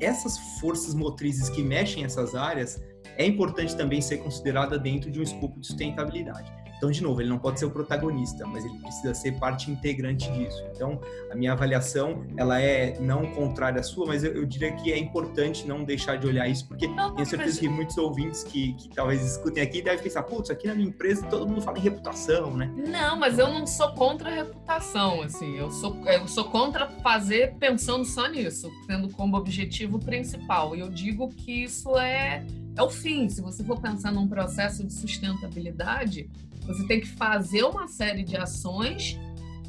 essas 0.00 0.38
forças 0.60 0.94
motrizes 0.94 1.48
que 1.48 1.62
mexem 1.62 2.04
essas 2.04 2.34
áreas 2.34 2.82
é 3.16 3.26
importante 3.26 3.76
também 3.76 4.00
ser 4.00 4.18
considerada 4.18 4.78
dentro 4.78 5.10
de 5.10 5.18
um 5.20 5.22
escopo 5.22 5.60
de 5.60 5.66
sustentabilidade. 5.66 6.52
Então, 6.78 6.90
de 6.92 7.02
novo, 7.02 7.20
ele 7.20 7.28
não 7.28 7.38
pode 7.38 7.58
ser 7.58 7.66
o 7.66 7.70
protagonista, 7.70 8.46
mas 8.46 8.64
ele 8.64 8.78
precisa 8.78 9.12
ser 9.12 9.32
parte 9.32 9.68
integrante 9.68 10.30
disso. 10.30 10.64
Então, 10.74 11.00
a 11.30 11.34
minha 11.34 11.52
avaliação, 11.52 12.24
ela 12.36 12.60
é 12.60 12.96
não 13.00 13.26
contrária 13.32 13.80
à 13.80 13.82
sua, 13.82 14.06
mas 14.06 14.22
eu, 14.22 14.32
eu 14.32 14.46
diria 14.46 14.72
que 14.72 14.92
é 14.92 14.96
importante 14.96 15.66
não 15.66 15.82
deixar 15.82 16.16
de 16.16 16.26
olhar 16.28 16.48
isso, 16.48 16.66
porque 16.68 16.86
não, 16.86 17.14
tenho 17.14 17.26
certeza 17.26 17.50
mas... 17.50 17.58
que 17.58 17.68
muitos 17.68 17.98
ouvintes 17.98 18.44
que, 18.44 18.74
que 18.74 18.88
talvez 18.90 19.24
escutem 19.24 19.60
aqui 19.60 19.82
devem 19.82 20.02
pensar, 20.02 20.22
putz, 20.22 20.50
aqui 20.50 20.68
na 20.68 20.74
minha 20.76 20.88
empresa 20.88 21.26
todo 21.26 21.48
mundo 21.48 21.60
fala 21.60 21.78
em 21.78 21.82
reputação, 21.82 22.56
né? 22.56 22.72
Não, 22.76 23.18
mas 23.18 23.40
eu 23.40 23.48
não 23.48 23.66
sou 23.66 23.92
contra 23.94 24.30
a 24.30 24.34
reputação, 24.34 25.22
assim, 25.22 25.58
eu 25.58 25.72
sou, 25.72 25.96
eu 26.06 26.28
sou 26.28 26.44
contra 26.44 26.88
fazer 27.02 27.56
pensando 27.58 28.04
só 28.04 28.28
nisso, 28.28 28.70
tendo 28.86 29.08
como 29.10 29.36
objetivo 29.36 29.98
principal. 29.98 30.76
E 30.76 30.80
eu 30.80 30.88
digo 30.88 31.28
que 31.28 31.64
isso 31.64 31.98
é 31.98 32.46
é 32.78 32.82
o 32.82 32.88
fim. 32.88 33.28
Se 33.28 33.40
você 33.40 33.64
for 33.64 33.80
pensar 33.80 34.12
num 34.12 34.28
processo 34.28 34.84
de 34.84 34.92
sustentabilidade, 34.92 36.30
você 36.68 36.86
tem 36.86 37.00
que 37.00 37.08
fazer 37.08 37.64
uma 37.64 37.88
série 37.88 38.22
de 38.22 38.36
ações 38.36 39.18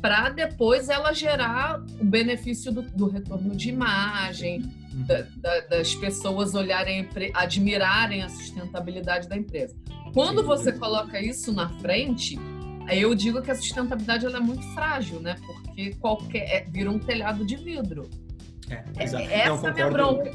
para 0.02 0.30
depois 0.30 0.90
ela 0.90 1.14
gerar 1.14 1.82
o 2.00 2.06
benefício 2.06 2.72
do, 2.72 2.82
do 2.82 3.10
retorno 3.10 3.56
de 3.56 3.70
imagem, 3.70 4.62
uhum. 4.94 5.04
da, 5.04 5.26
da, 5.38 5.60
das 5.62 5.96
pessoas 5.96 6.54
olharem, 6.54 7.08
admirarem 7.34 8.22
a 8.22 8.30
sustentabilidade 8.30 9.28
da 9.28 9.38
empresa. 9.38 9.76
Quando 10.14 10.44
você 10.44 10.72
coloca 10.72 11.22
isso 11.22 11.54
na 11.54 11.70
frente, 11.80 12.38
eu 12.90 13.14
digo 13.14 13.42
que 13.42 13.52
a 13.52 13.56
sustentabilidade 13.56 14.26
ela 14.26 14.38
é 14.38 14.42
muito 14.42 14.64
frágil, 14.74 15.20
né? 15.20 15.36
Porque 15.46 15.96
qualquer 15.96 16.50
é, 16.50 16.66
vira 16.70 16.90
um 16.90 17.00
telhado 17.00 17.46
de 17.46 17.56
vidro. 17.56 18.10
É, 18.70 18.84
é 18.98 19.04
exato. 19.04 19.24
Essa 19.24 19.68
é 19.68 19.70
a 19.70 19.74
minha 19.74 19.90
bronca. 19.90 20.32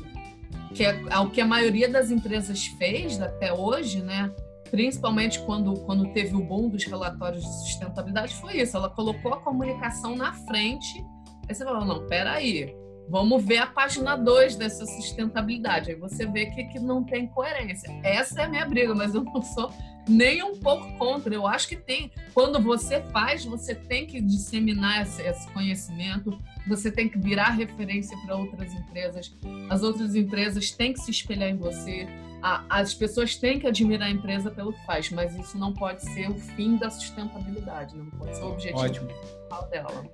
Que 0.74 0.84
é 0.84 1.18
o 1.18 1.30
que 1.30 1.40
a 1.40 1.46
maioria 1.46 1.88
das 1.88 2.10
empresas 2.10 2.66
fez 2.66 3.20
até 3.20 3.52
hoje, 3.52 4.02
né? 4.02 4.30
Principalmente 4.70 5.40
quando, 5.40 5.74
quando 5.80 6.12
teve 6.12 6.34
o 6.34 6.40
boom 6.40 6.68
dos 6.68 6.84
relatórios 6.84 7.44
de 7.44 7.52
sustentabilidade, 7.60 8.34
foi 8.36 8.60
isso. 8.60 8.76
Ela 8.76 8.90
colocou 8.90 9.34
a 9.34 9.40
comunicação 9.40 10.16
na 10.16 10.32
frente. 10.32 11.04
Aí 11.48 11.54
você 11.54 11.64
falou, 11.64 11.84
não, 11.84 12.06
peraí, 12.06 12.74
vamos 13.08 13.44
ver 13.44 13.58
a 13.58 13.66
página 13.66 14.16
2 14.16 14.56
dessa 14.56 14.86
sustentabilidade. 14.86 15.90
Aí 15.90 15.96
você 15.96 16.26
vê 16.26 16.46
que, 16.46 16.64
que 16.64 16.78
não 16.78 17.04
tem 17.04 17.26
coerência. 17.26 17.90
Essa 18.02 18.42
é 18.42 18.44
a 18.44 18.48
minha 18.48 18.66
briga, 18.66 18.94
mas 18.94 19.14
eu 19.14 19.22
não 19.24 19.42
sou 19.42 19.70
nem 20.08 20.42
um 20.42 20.58
pouco 20.58 20.90
contra. 20.98 21.34
Eu 21.34 21.46
acho 21.46 21.68
que 21.68 21.76
tem. 21.76 22.10
Quando 22.32 22.60
você 22.60 23.00
faz, 23.12 23.44
você 23.44 23.74
tem 23.74 24.06
que 24.06 24.20
disseminar 24.20 25.02
esse, 25.02 25.22
esse 25.22 25.50
conhecimento, 25.52 26.38
você 26.66 26.90
tem 26.90 27.08
que 27.08 27.18
virar 27.18 27.50
referência 27.50 28.16
para 28.24 28.36
outras 28.36 28.72
empresas. 28.72 29.34
As 29.70 29.82
outras 29.82 30.14
empresas 30.14 30.70
têm 30.70 30.92
que 30.92 31.00
se 31.00 31.10
espelhar 31.10 31.48
em 31.48 31.56
você 31.56 32.06
a, 32.44 32.62
as 32.68 32.92
pessoas 32.92 33.36
têm 33.36 33.58
que 33.58 33.66
admirar 33.66 34.06
a 34.06 34.10
empresa 34.10 34.50
pelo 34.50 34.70
que 34.70 34.84
faz, 34.84 35.10
mas 35.10 35.34
isso 35.34 35.56
não 35.56 35.72
pode 35.72 36.02
ser 36.02 36.28
o 36.28 36.34
fim 36.34 36.76
da 36.76 36.90
sustentabilidade, 36.90 37.96
não 37.96 38.04
pode 38.10 38.36
ser 38.36 38.42
o 38.42 38.50
objetivo 38.50 38.84
Ótimo. 38.84 39.06
principal 39.06 39.68
dela. 39.70 40.04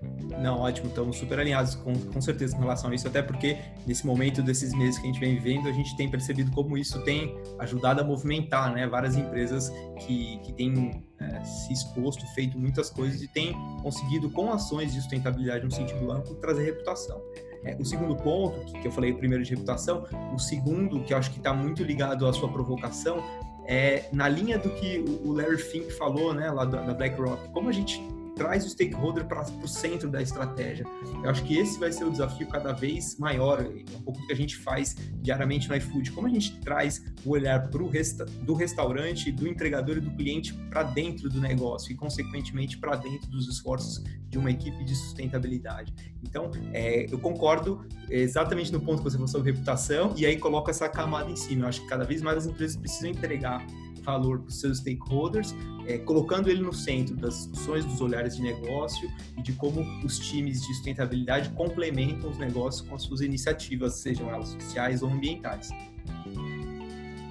Não, 0.40 0.60
ótimo, 0.60 0.88
estamos 0.90 1.16
super 1.16 1.40
alinhados 1.40 1.74
com, 1.74 1.92
com 1.92 2.20
certeza 2.20 2.56
em 2.56 2.60
relação 2.60 2.88
a 2.88 2.94
isso, 2.94 3.08
até 3.08 3.20
porque 3.20 3.58
nesse 3.84 4.06
momento 4.06 4.42
desses 4.42 4.72
meses 4.72 4.96
que 4.96 5.08
a 5.08 5.12
gente 5.12 5.18
vem 5.18 5.34
vivendo, 5.40 5.68
a 5.68 5.72
gente 5.72 5.96
tem 5.96 6.08
percebido 6.08 6.52
como 6.52 6.78
isso 6.78 7.02
tem 7.02 7.36
ajudado 7.58 8.00
a 8.00 8.04
movimentar, 8.04 8.72
né? 8.72 8.86
Várias 8.86 9.16
empresas 9.16 9.68
que, 9.98 10.38
que 10.44 10.52
têm 10.52 11.04
é, 11.18 11.42
se 11.42 11.72
exposto, 11.72 12.24
feito 12.28 12.56
muitas 12.56 12.90
coisas 12.90 13.20
e 13.22 13.26
têm 13.26 13.54
conseguido, 13.82 14.30
com 14.30 14.52
ações 14.52 14.92
de 14.92 15.00
sustentabilidade 15.00 15.64
no 15.64 15.70
sentido 15.72 16.12
amplo, 16.12 16.36
trazer 16.36 16.64
reputação. 16.64 17.20
É, 17.64 17.76
o 17.78 17.84
segundo 17.84 18.16
ponto, 18.16 18.60
que, 18.64 18.80
que 18.80 18.88
eu 18.88 18.92
falei 18.92 19.12
primeiro 19.12 19.44
de 19.44 19.50
reputação, 19.50 20.06
o 20.34 20.38
segundo, 20.38 21.02
que 21.02 21.12
eu 21.12 21.18
acho 21.18 21.30
que 21.30 21.38
está 21.38 21.52
muito 21.52 21.82
ligado 21.82 22.26
à 22.26 22.32
sua 22.32 22.48
provocação, 22.48 23.22
é 23.66 24.08
na 24.12 24.28
linha 24.28 24.58
do 24.58 24.70
que 24.70 24.98
o 25.24 25.32
Larry 25.32 25.58
Fink 25.58 25.92
falou, 25.92 26.34
né, 26.34 26.50
lá 26.50 26.64
da, 26.64 26.82
da 26.82 26.94
BlackRock, 26.94 27.50
como 27.50 27.68
a 27.68 27.72
gente 27.72 28.02
traz 28.40 28.64
o 28.64 28.70
stakeholder 28.70 29.26
para 29.26 29.42
o 29.42 29.68
centro 29.68 30.08
da 30.08 30.22
estratégia. 30.22 30.86
Eu 31.22 31.28
acho 31.28 31.44
que 31.44 31.58
esse 31.58 31.78
vai 31.78 31.92
ser 31.92 32.04
o 32.04 32.10
desafio 32.10 32.48
cada 32.48 32.72
vez 32.72 33.18
maior, 33.18 33.60
um 33.60 34.00
pouco 34.00 34.18
do 34.18 34.26
que 34.26 34.32
a 34.32 34.36
gente 34.36 34.56
faz 34.56 34.96
diariamente 35.16 35.68
no 35.68 35.76
iFood. 35.76 36.10
Como 36.12 36.26
a 36.26 36.30
gente 36.30 36.58
traz 36.60 37.04
o 37.22 37.32
olhar 37.32 37.68
pro 37.68 37.86
resta 37.86 38.24
do 38.24 38.54
restaurante, 38.54 39.30
do 39.30 39.46
entregador 39.46 39.98
e 39.98 40.00
do 40.00 40.10
cliente 40.12 40.54
para 40.70 40.84
dentro 40.84 41.28
do 41.28 41.38
negócio 41.38 41.92
e, 41.92 41.94
consequentemente, 41.94 42.78
para 42.78 42.96
dentro 42.96 43.28
dos 43.28 43.46
esforços 43.46 44.02
de 44.30 44.38
uma 44.38 44.50
equipe 44.50 44.82
de 44.84 44.94
sustentabilidade. 44.94 45.92
Então, 46.22 46.50
é, 46.72 47.12
eu 47.12 47.18
concordo 47.18 47.86
exatamente 48.08 48.72
no 48.72 48.80
ponto 48.80 48.98
que 48.98 49.04
você 49.04 49.16
falou 49.16 49.28
sobre 49.28 49.52
reputação 49.52 50.14
e 50.16 50.24
aí 50.24 50.38
coloco 50.38 50.70
essa 50.70 50.88
camada 50.88 51.30
em 51.30 51.36
cima. 51.36 51.64
Eu 51.64 51.68
acho 51.68 51.82
que 51.82 51.88
cada 51.88 52.04
vez 52.04 52.22
mais 52.22 52.38
as 52.38 52.46
empresas 52.46 52.74
precisam 52.74 53.10
entregar 53.10 53.66
valor 54.10 54.40
para 54.40 54.48
os 54.48 54.60
seus 54.60 54.78
stakeholders, 54.78 55.54
é, 55.86 55.98
colocando 55.98 56.50
ele 56.50 56.60
no 56.60 56.72
centro 56.72 57.16
das 57.16 57.34
discussões, 57.36 57.84
dos 57.84 58.00
olhares 58.00 58.36
de 58.36 58.42
negócio 58.42 59.10
e 59.36 59.42
de 59.42 59.52
como 59.52 59.80
os 60.04 60.18
times 60.18 60.60
de 60.60 60.66
sustentabilidade 60.74 61.50
complementam 61.50 62.30
os 62.30 62.38
negócios 62.38 62.86
com 62.86 62.94
as 62.94 63.02
suas 63.02 63.20
iniciativas, 63.20 63.94
sejam 63.94 64.28
elas 64.28 64.48
sociais 64.48 65.02
ou 65.02 65.10
ambientais. 65.10 65.70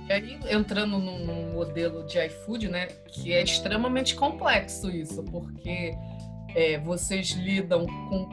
E 0.07 0.11
aí, 0.11 0.39
entrando 0.49 0.97
num 0.97 1.53
modelo 1.53 2.03
de 2.07 2.17
iFood, 2.25 2.67
né, 2.67 2.87
que 2.87 3.31
é 3.31 3.43
extremamente 3.43 4.15
complexo 4.15 4.89
isso, 4.89 5.23
porque 5.23 5.93
é, 6.55 6.79
vocês 6.79 7.31
lidam 7.31 7.85
com 7.85 8.27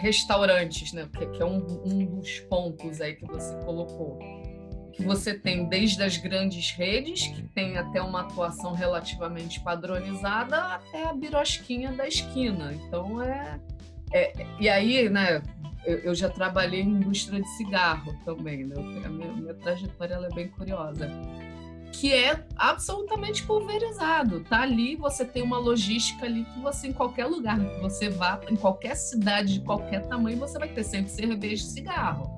restaurantes, 0.00 0.92
né, 0.92 1.08
que, 1.32 1.42
é 1.42 1.44
um, 1.44 1.58
um 1.84 2.04
dos 2.04 2.40
pontos 2.40 3.00
aí 3.00 3.16
que 3.16 3.26
você 3.26 3.54
colocou 3.64 4.18
que 4.98 5.04
você 5.04 5.32
tem 5.32 5.64
desde 5.64 6.02
as 6.02 6.16
grandes 6.16 6.72
redes, 6.72 7.28
que 7.28 7.42
tem 7.54 7.78
até 7.78 8.02
uma 8.02 8.22
atuação 8.22 8.74
relativamente 8.74 9.60
padronizada, 9.60 10.56
até 10.74 11.04
a 11.04 11.12
birosquinha 11.12 11.92
da 11.92 12.06
esquina. 12.06 12.74
Então 12.74 13.22
é. 13.22 13.60
é 14.12 14.32
e 14.58 14.68
aí, 14.68 15.08
né? 15.08 15.40
Eu, 15.86 15.98
eu, 15.98 16.14
já 16.14 16.28
trabalhei 16.28 16.82
em 16.82 16.88
indústria 16.88 17.40
de 17.40 17.48
cigarro 17.50 18.12
também, 18.24 18.64
né? 18.64 18.74
A 19.04 19.08
minha, 19.08 19.32
minha 19.32 19.54
trajetória 19.54 20.14
é 20.14 20.34
bem 20.34 20.48
curiosa. 20.48 21.08
Que 21.92 22.12
é 22.12 22.44
absolutamente 22.56 23.44
pulverizado. 23.44 24.40
Tá 24.40 24.62
ali, 24.62 24.96
você 24.96 25.24
tem 25.24 25.42
uma 25.42 25.58
logística 25.58 26.26
ali 26.26 26.44
que 26.44 26.60
você, 26.60 26.88
em 26.88 26.92
qualquer 26.92 27.26
lugar 27.26 27.58
que 27.58 27.80
você 27.80 28.10
vá, 28.10 28.40
em 28.50 28.56
qualquer 28.56 28.96
cidade 28.96 29.54
de 29.54 29.60
qualquer 29.60 30.04
tamanho, 30.08 30.36
você 30.36 30.58
vai 30.58 30.68
ter 30.68 30.82
sempre 30.82 31.10
cerveja 31.10 31.62
e 31.62 31.70
cigarro. 31.70 32.37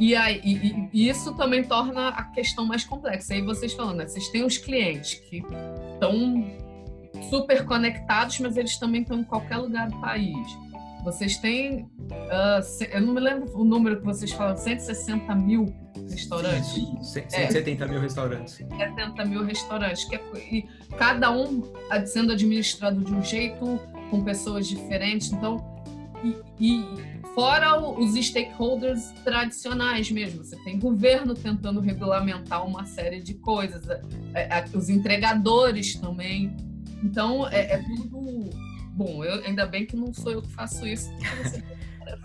E, 0.00 0.16
aí, 0.16 0.40
e, 0.42 0.88
e, 0.94 1.08
isso 1.10 1.34
também 1.34 1.62
torna 1.62 2.08
a 2.08 2.24
questão 2.24 2.64
mais 2.64 2.84
complexa. 2.84 3.34
Aí 3.34 3.42
vocês 3.42 3.74
falando, 3.74 3.98
né? 3.98 4.08
vocês 4.08 4.28
têm 4.28 4.42
os 4.42 4.56
clientes 4.56 5.14
que 5.28 5.44
estão 5.92 6.50
super 7.28 7.66
conectados, 7.66 8.40
mas 8.40 8.56
eles 8.56 8.78
também 8.78 9.02
estão 9.02 9.20
em 9.20 9.24
qualquer 9.24 9.58
lugar 9.58 9.90
do 9.90 10.00
país. 10.00 10.58
Vocês 11.04 11.36
têm, 11.36 11.82
uh, 11.82 12.84
eu 12.90 13.00
não 13.02 13.12
me 13.12 13.20
lembro 13.20 13.50
o 13.54 13.62
número 13.62 13.98
que 13.98 14.04
vocês 14.04 14.32
falam, 14.32 14.56
160 14.56 15.34
mil 15.34 15.66
restaurantes? 16.10 16.72
Sim. 16.72 17.24
170 17.28 17.84
é, 17.84 17.88
mil 17.88 18.00
restaurantes. 18.00 18.54
70 18.54 19.24
mil 19.26 19.44
restaurantes. 19.44 20.04
Que 20.04 20.16
é, 20.16 20.22
e 20.50 20.68
cada 20.96 21.30
um 21.30 21.62
sendo 22.06 22.32
administrado 22.32 23.02
de 23.02 23.14
um 23.14 23.22
jeito, 23.22 23.80
com 24.10 24.24
pessoas 24.24 24.66
diferentes. 24.66 25.32
Então, 25.32 25.56
e, 26.24 26.36
e 26.60 27.20
Fora 27.34 27.80
os 27.80 28.14
stakeholders 28.14 29.12
tradicionais 29.24 30.10
mesmo. 30.10 30.44
Você 30.44 30.56
tem 30.56 30.78
governo 30.78 31.34
tentando 31.34 31.80
regulamentar 31.80 32.66
uma 32.66 32.84
série 32.84 33.22
de 33.22 33.34
coisas, 33.34 33.88
é, 33.88 34.02
é, 34.34 34.64
os 34.74 34.88
entregadores 34.88 35.94
também. 35.94 36.56
Então, 37.02 37.48
é, 37.48 37.74
é 37.74 37.78
tudo. 37.78 38.50
Bom, 38.92 39.24
eu, 39.24 39.44
ainda 39.44 39.64
bem 39.64 39.86
que 39.86 39.96
não 39.96 40.12
sou 40.12 40.32
eu 40.32 40.42
que 40.42 40.50
faço 40.50 40.86
isso, 40.86 41.10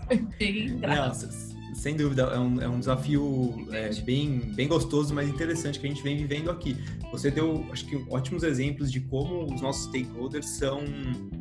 foi 0.06 0.18
bem 0.38 0.76
graças. 0.78 1.55
Sem 1.76 1.94
dúvida, 1.94 2.22
é 2.22 2.38
um, 2.38 2.60
é 2.62 2.68
um 2.68 2.80
desafio 2.80 3.66
é, 3.70 3.92
bem, 4.00 4.38
bem 4.54 4.66
gostoso, 4.66 5.14
mas 5.14 5.28
interessante 5.28 5.78
que 5.78 5.86
a 5.86 5.90
gente 5.90 6.02
vem 6.02 6.16
vivendo 6.16 6.50
aqui. 6.50 6.74
Você 7.12 7.30
deu, 7.30 7.66
acho 7.70 7.84
que, 7.84 8.02
ótimos 8.10 8.42
exemplos 8.42 8.90
de 8.90 8.98
como 8.98 9.44
os 9.44 9.60
nossos 9.60 9.84
stakeholders 9.84 10.48
são, 10.48 10.82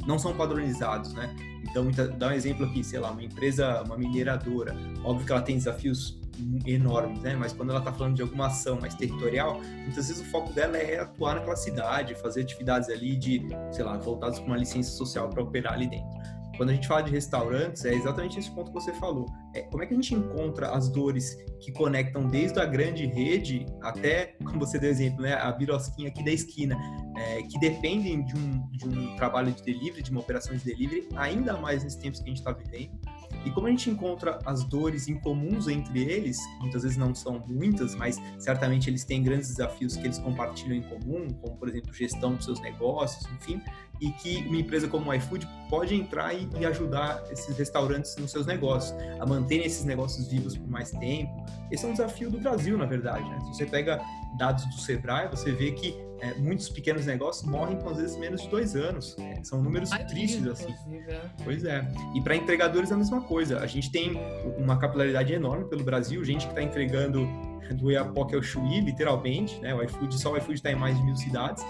não 0.05 0.19
são 0.19 0.35
padronizados, 0.35 1.13
né? 1.13 1.33
Então, 1.63 1.89
dá 2.17 2.27
um 2.27 2.31
exemplo 2.31 2.65
aqui, 2.65 2.83
sei 2.83 2.99
lá, 2.99 3.11
uma 3.11 3.23
empresa, 3.23 3.81
uma 3.83 3.97
mineradora, 3.97 4.75
óbvio 5.03 5.25
que 5.25 5.31
ela 5.31 5.41
tem 5.41 5.55
desafios 5.55 6.19
enormes, 6.65 7.21
né? 7.21 7.33
Mas 7.33 7.53
quando 7.53 7.69
ela 7.69 7.79
está 7.79 7.93
falando 7.93 8.15
de 8.15 8.21
alguma 8.21 8.47
ação 8.47 8.79
mais 8.79 8.93
territorial, 8.93 9.61
muitas 9.83 10.09
vezes 10.09 10.21
o 10.21 10.25
foco 10.25 10.51
dela 10.51 10.77
é 10.77 10.99
atuar 10.99 11.35
naquela 11.35 11.55
cidade, 11.55 12.13
fazer 12.15 12.41
atividades 12.41 12.89
ali 12.89 13.15
de, 13.15 13.41
sei 13.71 13.85
lá, 13.85 13.97
voltadas 13.97 14.37
para 14.37 14.47
uma 14.47 14.57
licença 14.57 14.91
social 14.91 15.29
para 15.29 15.41
operar 15.41 15.73
ali 15.73 15.87
dentro. 15.87 16.09
Quando 16.57 16.69
a 16.69 16.73
gente 16.73 16.87
fala 16.87 17.03
de 17.03 17.11
restaurantes, 17.11 17.83
é 17.85 17.93
exatamente 17.93 18.39
esse 18.39 18.49
ponto 18.51 18.71
que 18.71 18.73
você 18.73 18.93
falou. 18.93 19.25
É, 19.53 19.61
como 19.63 19.83
é 19.83 19.85
que 19.85 19.93
a 19.93 19.95
gente 19.95 20.13
encontra 20.13 20.69
as 20.71 20.89
dores 20.89 21.35
que 21.59 21.71
conectam 21.71 22.27
desde 22.27 22.59
a 22.59 22.65
grande 22.65 23.05
rede 23.05 23.65
até, 23.81 24.35
como 24.43 24.59
você 24.59 24.77
deu 24.77 24.89
exemplo, 24.89 25.21
né, 25.21 25.33
a 25.33 25.51
birosquinha 25.51 26.09
aqui 26.09 26.23
da 26.23 26.31
esquina, 26.31 26.77
é, 27.17 27.41
que 27.43 27.59
dependem 27.59 28.23
de 28.25 28.35
um, 28.35 28.69
de 28.71 28.87
um 28.87 29.15
trabalho 29.15 29.51
de 29.51 29.63
delivery, 29.63 30.01
de 30.01 30.11
uma 30.11 30.21
operação 30.21 30.55
de 30.55 30.63
delivery, 30.63 31.07
ainda 31.15 31.57
mais 31.57 31.83
nesses 31.83 31.99
tempos 31.99 32.19
que 32.19 32.25
a 32.25 32.29
gente 32.29 32.37
está 32.37 32.51
vivendo. 32.51 32.99
E 33.45 33.51
como 33.51 33.67
a 33.67 33.69
gente 33.69 33.89
encontra 33.89 34.39
as 34.45 34.63
dores 34.63 35.07
incomuns 35.07 35.67
entre 35.67 36.03
eles, 36.03 36.37
muitas 36.59 36.83
vezes 36.83 36.97
não 36.97 37.13
são 37.13 37.43
muitas, 37.47 37.95
mas 37.95 38.19
certamente 38.39 38.89
eles 38.89 39.03
têm 39.03 39.21
grandes 39.21 39.49
desafios 39.49 39.95
que 39.95 40.05
eles 40.05 40.17
compartilham 40.17 40.75
em 40.75 40.81
comum, 40.81 41.27
como 41.41 41.55
por 41.57 41.69
exemplo 41.69 41.93
gestão 41.93 42.35
dos 42.35 42.45
seus 42.45 42.59
negócios, 42.61 43.25
enfim, 43.33 43.61
e 44.01 44.11
que 44.11 44.37
uma 44.47 44.57
empresa 44.57 44.87
como 44.87 45.09
o 45.09 45.13
iFood 45.13 45.47
pode 45.69 45.95
entrar 45.95 46.33
e, 46.33 46.47
e, 46.59 46.65
ajudar 46.65 47.23
esses 47.31 47.57
restaurantes 47.57 48.15
nos 48.17 48.31
seus 48.31 48.45
negócios, 48.45 48.95
a 49.19 49.25
manterem 49.25 49.65
esses 49.65 49.83
negócios 49.85 50.27
vivos 50.27 50.57
por 50.57 50.67
mais 50.67 50.91
tempo. 50.91 51.45
Esse 51.71 51.85
é 51.85 51.89
um 51.89 51.91
desafio 51.91 52.29
do 52.29 52.39
Brasil, 52.39 52.77
na 52.77 52.85
verdade. 52.85 53.27
Né? 53.27 53.39
Se 53.41 53.47
você 53.47 53.65
pega 53.65 54.01
dados 54.37 54.65
do 54.65 54.81
Sebrae, 54.81 55.27
você 55.27 55.51
vê 55.51 55.71
que 55.71 55.95
é, 56.19 56.33
muitos 56.35 56.69
pequenos 56.69 57.05
negócios 57.05 57.49
morrem 57.49 57.77
com 57.77 57.89
às 57.89 57.97
vezes 57.97 58.17
menos 58.17 58.41
de 58.41 58.49
dois 58.49 58.75
anos. 58.75 59.15
É, 59.19 59.43
são 59.43 59.61
números 59.61 59.91
Ai, 59.91 60.05
tristes, 60.05 60.45
assim. 60.47 60.73
É. 61.07 61.21
Pois 61.43 61.63
é. 61.63 61.85
E 62.13 62.21
para 62.21 62.35
entregadores 62.35 62.91
é 62.91 62.93
a 62.93 62.97
mesma 62.97 63.21
coisa. 63.21 63.59
A 63.59 63.67
gente 63.67 63.91
tem 63.91 64.13
uma 64.57 64.77
capilaridade 64.77 65.33
enorme 65.33 65.65
pelo 65.65 65.83
Brasil, 65.83 66.23
gente 66.23 66.45
que 66.45 66.51
está 66.51 66.61
entregando 66.61 67.27
do 67.73 67.91
Iapoque 67.91 68.35
ao 68.35 68.43
Chuí, 68.43 68.81
literalmente, 68.81 69.59
né? 69.59 69.73
O 69.73 69.81
iFood, 69.83 70.19
só 70.19 70.33
o 70.33 70.37
iFood 70.37 70.55
está 70.55 70.71
em 70.71 70.75
mais 70.75 70.95
de 70.97 71.03
mil 71.03 71.15
cidades, 71.15 71.63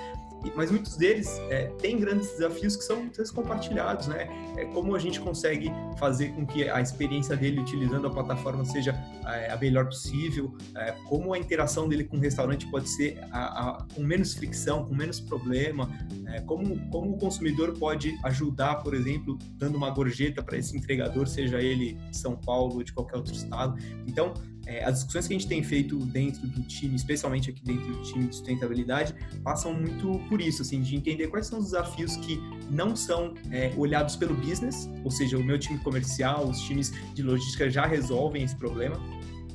mas 0.55 0.71
muitos 0.71 0.95
deles 0.95 1.39
é, 1.49 1.67
têm 1.79 1.97
grandes 1.97 2.29
desafios 2.31 2.75
que 2.75 2.83
são 2.83 2.97
muitas 2.97 3.31
compartilhados, 3.31 4.07
né? 4.07 4.27
É, 4.57 4.65
como 4.65 4.95
a 4.95 4.99
gente 4.99 5.19
consegue 5.19 5.71
fazer 5.97 6.29
com 6.29 6.45
que 6.45 6.69
a 6.69 6.81
experiência 6.81 7.35
dele 7.35 7.59
utilizando 7.59 8.07
a 8.07 8.09
plataforma 8.09 8.65
seja 8.65 8.95
é, 9.25 9.51
a 9.51 9.57
melhor 9.57 9.85
possível, 9.85 10.55
é, 10.75 10.91
como 11.05 11.33
a 11.33 11.39
interação 11.39 11.87
dele 11.87 12.03
com 12.03 12.17
o 12.17 12.19
restaurante 12.19 12.69
pode 12.69 12.89
ser 12.89 13.19
a, 13.31 13.69
a, 13.69 13.85
com 13.93 14.01
menos 14.01 14.33
fricção, 14.33 14.85
com 14.85 14.95
menos 14.95 15.19
problema, 15.19 15.89
é, 16.27 16.41
como, 16.41 16.89
como 16.89 17.11
o 17.11 17.17
consumidor 17.17 17.77
pode 17.77 18.17
ajudar, 18.23 18.75
por 18.75 18.93
exemplo, 18.93 19.37
dando 19.53 19.75
uma 19.75 19.89
gorjeta 19.89 20.43
para 20.43 20.57
esse 20.57 20.75
entregador, 20.75 21.27
seja 21.27 21.61
ele 21.61 21.93
de 21.93 22.17
São 22.17 22.35
Paulo 22.35 22.75
ou 22.75 22.83
de 22.83 22.93
qualquer 22.93 23.17
outro 23.17 23.33
estado. 23.33 23.77
Então, 24.07 24.33
é, 24.65 24.83
as 24.83 24.95
discussões 24.95 25.27
que 25.27 25.33
a 25.33 25.37
gente 25.37 25.47
tem 25.47 25.63
feito 25.63 25.97
dentro 26.05 26.47
do 26.47 26.61
time, 26.63 26.95
especialmente 26.95 27.49
aqui 27.49 27.63
dentro 27.63 27.85
do 27.93 28.01
time 28.01 28.27
de 28.27 28.35
sustentabilidade, 28.35 29.13
passam 29.43 29.73
muito 29.73 30.19
por 30.27 30.41
isso, 30.41 30.61
assim, 30.61 30.81
de 30.81 30.95
entender 30.95 31.27
quais 31.27 31.47
são 31.47 31.59
os 31.59 31.65
desafios 31.65 32.15
que 32.17 32.39
não 32.69 32.95
são 32.95 33.33
é, 33.51 33.71
olhados 33.77 34.15
pelo 34.15 34.35
business, 34.35 34.89
ou 35.03 35.11
seja, 35.11 35.37
o 35.37 35.43
meu 35.43 35.59
time 35.59 35.77
comercial, 35.79 36.47
os 36.47 36.59
times 36.61 36.91
de 37.13 37.21
logística 37.21 37.69
já 37.69 37.85
resolvem 37.85 38.43
esse 38.43 38.55
problema, 38.55 38.99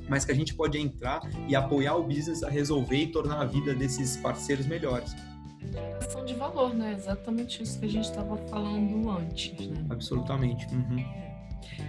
mas 0.09 0.25
que 0.25 0.33
a 0.33 0.35
gente 0.35 0.55
pode 0.55 0.79
entrar 0.79 1.21
e 1.49 1.55
apoiar 1.55 1.97
o 1.97 2.03
business 2.03 2.43
a 2.43 2.51
resolver 2.51 2.97
e 2.97 3.07
tornar 3.07 3.41
a 3.41 3.45
vida 3.45 3.75
desses 3.75 4.17
parceiros 4.17 4.67
melhores. 4.67 5.15
Geração 5.73 6.25
de 6.25 6.35
valor, 6.35 6.75
né? 6.75 6.95
Exatamente 6.95 7.63
isso 7.63 7.79
que 7.79 7.87
a 7.87 7.89
gente 7.89 8.07
estava 8.07 8.37
falando 8.49 9.09
antes, 9.11 9.69
né? 9.69 9.87
Absolutamente. 9.89 10.67
Uhum. 10.75 11.30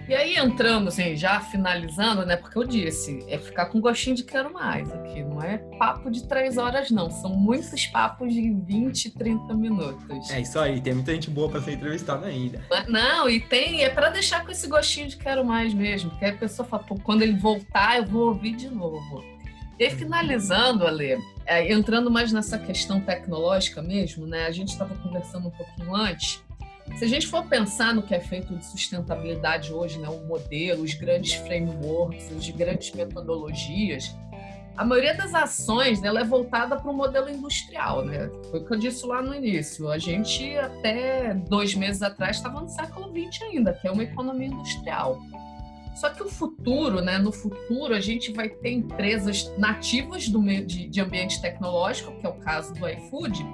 E 0.08 0.14
aí 0.14 0.36
entrando, 0.36 0.88
assim, 0.88 1.16
já 1.16 1.40
finalizando, 1.40 2.26
né? 2.26 2.36
Porque 2.36 2.58
eu 2.58 2.64
disse, 2.64 3.24
é 3.28 3.38
ficar 3.38 3.66
com 3.66 3.80
gostinho 3.80 4.16
de 4.16 4.24
quero 4.24 4.52
mais 4.52 4.92
aqui. 4.92 5.22
Não 5.22 5.40
é 5.40 5.58
papo 5.78 6.10
de 6.10 6.26
três 6.26 6.58
horas, 6.58 6.90
não. 6.90 7.10
São 7.10 7.30
muitos 7.30 7.86
papos 7.86 8.32
de 8.32 8.50
20, 8.50 9.10
30 9.10 9.54
minutos. 9.54 10.30
É 10.30 10.40
isso 10.40 10.58
aí, 10.58 10.80
tem 10.80 10.94
muita 10.94 11.12
gente 11.12 11.30
boa 11.30 11.48
para 11.48 11.62
ser 11.62 11.72
entrevistada 11.72 12.26
ainda. 12.26 12.64
Não, 12.88 13.28
e 13.28 13.40
tem, 13.40 13.84
é 13.84 13.90
para 13.90 14.10
deixar 14.10 14.44
com 14.44 14.50
esse 14.50 14.66
gostinho 14.66 15.08
de 15.08 15.16
quero 15.16 15.44
mais 15.44 15.72
mesmo. 15.72 16.10
Porque 16.10 16.24
a 16.26 16.36
pessoa 16.36 16.66
fala, 16.66 16.82
Pô, 16.82 16.96
quando 16.96 17.22
ele 17.22 17.36
voltar, 17.36 17.98
eu 17.98 18.04
vou 18.04 18.28
ouvir 18.28 18.56
de 18.56 18.68
novo. 18.68 19.24
E 19.78 19.84
aí, 19.84 19.90
finalizando, 19.90 20.86
Ale, 20.86 21.18
é, 21.46 21.72
entrando 21.72 22.10
mais 22.10 22.32
nessa 22.32 22.58
questão 22.58 23.00
tecnológica 23.00 23.82
mesmo, 23.82 24.26
né? 24.26 24.46
A 24.46 24.50
gente 24.50 24.68
estava 24.68 24.94
conversando 24.94 25.48
um 25.48 25.50
pouquinho 25.50 25.94
antes. 25.94 26.42
Se 26.96 27.04
a 27.04 27.08
gente 27.08 27.26
for 27.26 27.44
pensar 27.46 27.94
no 27.94 28.02
que 28.02 28.14
é 28.14 28.20
feito 28.20 28.54
de 28.54 28.64
sustentabilidade 28.64 29.72
hoje, 29.72 29.98
né, 29.98 30.08
o 30.08 30.24
modelo, 30.26 30.82
os 30.82 30.94
grandes 30.94 31.34
frameworks, 31.34 32.30
as 32.30 32.48
grandes 32.50 32.92
metodologias, 32.92 34.14
a 34.76 34.84
maioria 34.84 35.14
das 35.14 35.34
ações 35.34 36.00
dela 36.00 36.20
é 36.20 36.24
voltada 36.24 36.76
para 36.76 36.90
o 36.90 36.94
modelo 36.94 37.28
industrial, 37.28 38.04
né? 38.04 38.30
Foi 38.50 38.60
o 38.60 38.64
que 38.64 38.72
eu 38.72 38.78
disse 38.78 39.06
lá 39.06 39.20
no 39.20 39.34
início. 39.34 39.90
A 39.90 39.98
gente 39.98 40.56
até 40.56 41.34
dois 41.34 41.74
meses 41.74 42.02
atrás 42.02 42.36
estava 42.36 42.60
no 42.60 42.68
século 42.68 43.12
XX 43.12 43.42
ainda, 43.42 43.74
que 43.74 43.86
é 43.86 43.90
uma 43.90 44.02
economia 44.02 44.48
industrial. 44.48 45.20
Só 45.94 46.08
que 46.08 46.22
o 46.22 46.28
futuro, 46.28 47.02
né? 47.02 47.18
No 47.18 47.30
futuro 47.30 47.94
a 47.94 48.00
gente 48.00 48.32
vai 48.32 48.48
ter 48.48 48.70
empresas 48.70 49.52
nativas 49.58 50.28
do 50.28 50.40
meio 50.40 50.64
de, 50.64 50.88
de 50.88 51.00
ambiente 51.02 51.40
tecnológico, 51.42 52.18
que 52.18 52.26
é 52.26 52.30
o 52.30 52.34
caso 52.34 52.72
do 52.72 52.88
iFood, 52.88 53.44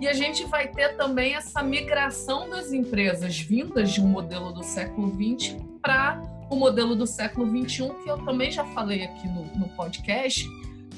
e 0.00 0.06
a 0.06 0.12
gente 0.12 0.44
vai 0.44 0.68
ter 0.68 0.96
também 0.96 1.34
essa 1.34 1.62
migração 1.62 2.48
das 2.48 2.72
empresas 2.72 3.38
vindas 3.38 3.90
de 3.90 4.00
um 4.00 4.06
modelo 4.06 4.52
do 4.52 4.62
século 4.62 5.08
XX 5.10 5.56
para 5.82 6.22
o 6.50 6.56
modelo 6.56 6.94
do 6.94 7.06
século 7.06 7.46
XXI, 7.46 7.90
que 8.02 8.08
eu 8.08 8.18
também 8.24 8.50
já 8.50 8.64
falei 8.64 9.04
aqui 9.04 9.26
no, 9.28 9.44
no 9.56 9.68
podcast, 9.70 10.48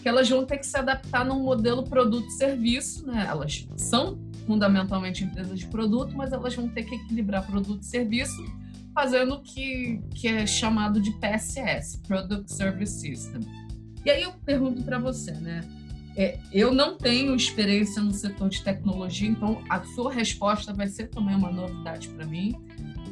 que 0.02 0.08
elas 0.08 0.28
vão 0.28 0.44
ter 0.44 0.58
que 0.58 0.66
se 0.66 0.76
adaptar 0.76 1.24
num 1.24 1.42
modelo 1.42 1.82
produto-serviço, 1.82 3.06
né? 3.06 3.26
Elas 3.28 3.66
são 3.76 4.18
fundamentalmente 4.46 5.24
empresas 5.24 5.58
de 5.58 5.66
produto, 5.66 6.16
mas 6.16 6.32
elas 6.32 6.54
vão 6.54 6.68
ter 6.68 6.84
que 6.84 6.94
equilibrar 6.94 7.46
produto 7.46 7.82
e 7.82 7.86
serviço, 7.86 8.44
fazendo 8.94 9.34
o 9.34 9.42
que, 9.42 10.00
que 10.14 10.28
é 10.28 10.46
chamado 10.46 11.00
de 11.00 11.10
PSS, 11.12 11.98
Product 12.06 12.52
Service 12.52 13.00
System. 13.00 13.40
E 14.04 14.10
aí 14.10 14.22
eu 14.22 14.32
pergunto 14.44 14.82
para 14.82 14.98
você, 14.98 15.32
né? 15.32 15.60
É, 16.16 16.38
eu 16.52 16.72
não 16.72 16.96
tenho 16.96 17.34
experiência 17.34 18.02
no 18.02 18.12
setor 18.12 18.48
de 18.48 18.62
tecnologia, 18.62 19.28
então 19.28 19.62
a 19.68 19.82
sua 19.84 20.12
resposta 20.12 20.72
vai 20.72 20.88
ser 20.88 21.08
também 21.08 21.34
uma 21.34 21.50
novidade 21.50 22.08
para 22.08 22.26
mim. 22.26 22.54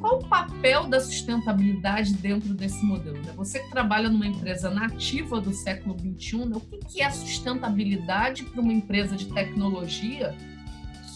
Qual 0.01 0.19
o 0.19 0.29
papel 0.29 0.87
da 0.87 1.01
sustentabilidade 1.01 2.15
dentro 2.15 2.55
desse 2.55 2.85
modelo? 2.85 3.19
Né? 3.19 3.33
Você 3.37 3.61
que 3.61 3.71
trabalha 3.71 4.09
numa 4.09 4.27
empresa 4.27 4.71
nativa 4.71 5.41
do 5.41 5.53
século 5.53 5.97
XXI, 5.99 6.37
né? 6.47 6.57
o 6.57 6.61
que 6.61 7.03
é 7.03 7.11
sustentabilidade 7.11 8.45
para 8.45 8.61
uma 8.61 8.73
empresa 8.73 9.17
de 9.17 9.27
tecnologia 9.27 10.35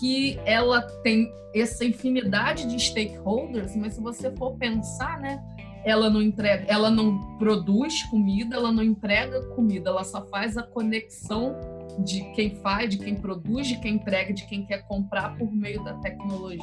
que 0.01 0.39
ela 0.45 0.83
tem 1.03 1.33
essa 1.55 1.85
infinidade 1.85 2.67
de 2.67 2.81
stakeholders, 2.81 3.77
mas 3.77 3.95
se 3.95 4.01
você 4.01 4.31
for 4.33 4.57
pensar, 4.57 5.21
né, 5.21 5.41
ela 5.85 6.09
não 6.09 6.23
entrega, 6.23 6.65
ela 6.69 6.91
não 6.91 7.37
produz 7.39 8.03
comida, 8.05 8.57
ela 8.57 8.73
não 8.73 8.83
entrega 8.83 9.43
comida, 9.55 9.91
ela 9.91 10.05
só 10.05 10.25
faz 10.27 10.57
a 10.57 10.63
conexão 10.63 11.57
de 12.01 12.23
quem 12.35 12.57
faz, 12.57 12.91
de 12.91 12.99
quem 12.99 13.15
produz, 13.17 13.67
de 13.67 13.79
quem 13.81 13.95
entrega, 13.97 14.33
de 14.33 14.47
quem 14.47 14.65
quer 14.65 14.87
comprar 14.87 15.37
por 15.37 15.51
meio 15.53 15.83
da 15.85 15.95
tecnologia. 15.95 16.63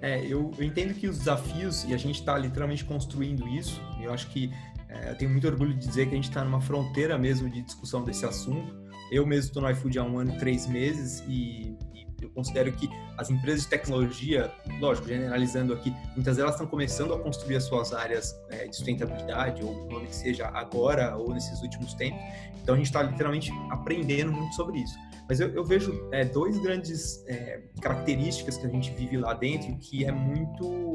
É, 0.00 0.24
eu, 0.24 0.50
eu 0.58 0.64
entendo 0.64 0.94
que 0.94 1.06
os 1.06 1.18
desafios, 1.18 1.84
e 1.84 1.94
a 1.94 1.96
gente 1.96 2.18
está 2.20 2.36
literalmente 2.36 2.84
construindo 2.84 3.46
isso, 3.48 3.80
eu 4.00 4.12
acho 4.12 4.28
que 4.30 4.50
é, 4.88 5.10
eu 5.10 5.16
tenho 5.16 5.30
muito 5.30 5.46
orgulho 5.46 5.74
de 5.74 5.86
dizer 5.86 6.06
que 6.06 6.12
a 6.12 6.16
gente 6.16 6.28
está 6.28 6.44
numa 6.44 6.60
fronteira 6.60 7.16
mesmo 7.16 7.48
de 7.48 7.62
discussão 7.62 8.04
desse 8.04 8.26
assunto. 8.26 8.76
Eu 9.10 9.26
mesmo 9.26 9.48
estou 9.48 9.62
no 9.62 9.70
iFood 9.70 9.98
há 9.98 10.04
um 10.04 10.18
ano 10.18 10.34
e 10.34 10.38
três 10.38 10.66
meses 10.66 11.22
e 11.28 11.76
eu 12.22 12.30
considero 12.30 12.72
que 12.72 12.88
as 13.18 13.30
empresas 13.30 13.62
de 13.62 13.68
tecnologia, 13.68 14.50
lógico, 14.80 15.08
generalizando 15.08 15.72
aqui, 15.72 15.94
muitas 16.14 16.36
delas 16.36 16.54
estão 16.54 16.66
começando 16.66 17.12
a 17.14 17.18
construir 17.18 17.56
as 17.56 17.64
suas 17.64 17.92
áreas 17.92 18.34
é, 18.50 18.68
de 18.68 18.76
sustentabilidade, 18.76 19.62
ou 19.62 19.70
o 19.70 19.90
nome 19.90 20.06
que 20.06 20.14
seja 20.14 20.48
agora 20.48 21.16
ou 21.16 21.32
nesses 21.32 21.60
últimos 21.62 21.94
tempos. 21.94 22.20
Então 22.62 22.74
a 22.74 22.78
gente 22.78 22.86
está 22.86 23.02
literalmente 23.02 23.52
aprendendo 23.70 24.32
muito 24.32 24.54
sobre 24.54 24.80
isso. 24.80 24.96
Mas 25.28 25.40
eu, 25.40 25.48
eu 25.54 25.64
vejo 25.64 26.08
é, 26.12 26.24
dois 26.24 26.58
grandes 26.58 27.24
é, 27.26 27.62
características 27.80 28.56
que 28.56 28.66
a 28.66 28.70
gente 28.70 28.92
vive 28.92 29.16
lá 29.16 29.34
dentro 29.34 29.74
que 29.78 30.04
é 30.04 30.12
muito 30.12 30.94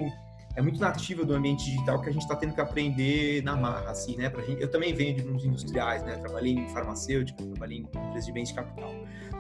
é 0.58 0.62
muito 0.62 0.80
nativa 0.80 1.24
do 1.24 1.36
ambiente 1.36 1.66
digital 1.66 2.02
que 2.02 2.10
a 2.10 2.12
gente 2.12 2.24
está 2.24 2.36
tendo 2.36 2.56
que 2.56 2.60
aprender 2.60 3.44
na 3.44 3.56
marra, 3.56 3.92
assim, 3.92 4.18
né? 4.18 4.28
Pra 4.28 4.42
gente, 4.42 4.60
eu 4.60 4.68
também 4.68 4.92
venho 4.92 5.16
de 5.16 5.24
mundos 5.24 5.46
industriais, 5.46 6.04
né? 6.04 6.16
Trabalhei 6.16 6.54
em 6.54 6.68
farmacêutica, 6.70 7.44
trabalhei 7.44 7.78
em 7.78 7.82
empresas 7.82 8.26
de 8.26 8.32
bens 8.32 8.50
de 8.50 8.56
capital. 8.56 8.92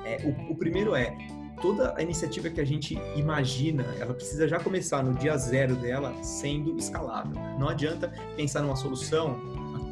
É, 0.05 0.17
o, 0.23 0.51
o, 0.51 0.55
primeiro 0.55 0.95
é 0.95 1.17
toda 1.59 1.95
a 1.97 2.03
iniciativa 2.03 2.51
que 2.51 2.61
a 2.61 2.65
gente 2.65 3.01
imagina, 3.15 3.83
ela 3.99 4.13
precisa 4.13 4.47
já 4.47 4.59
começar 4.59 5.03
no 5.03 5.15
dia 5.15 5.35
zero 5.37 5.75
dela 5.75 6.13
sendo 6.23 6.77
escalável. 6.77 7.33
Não 7.57 7.67
adianta 7.67 8.13
pensar 8.35 8.61
numa 8.61 8.75
solução, 8.75 9.41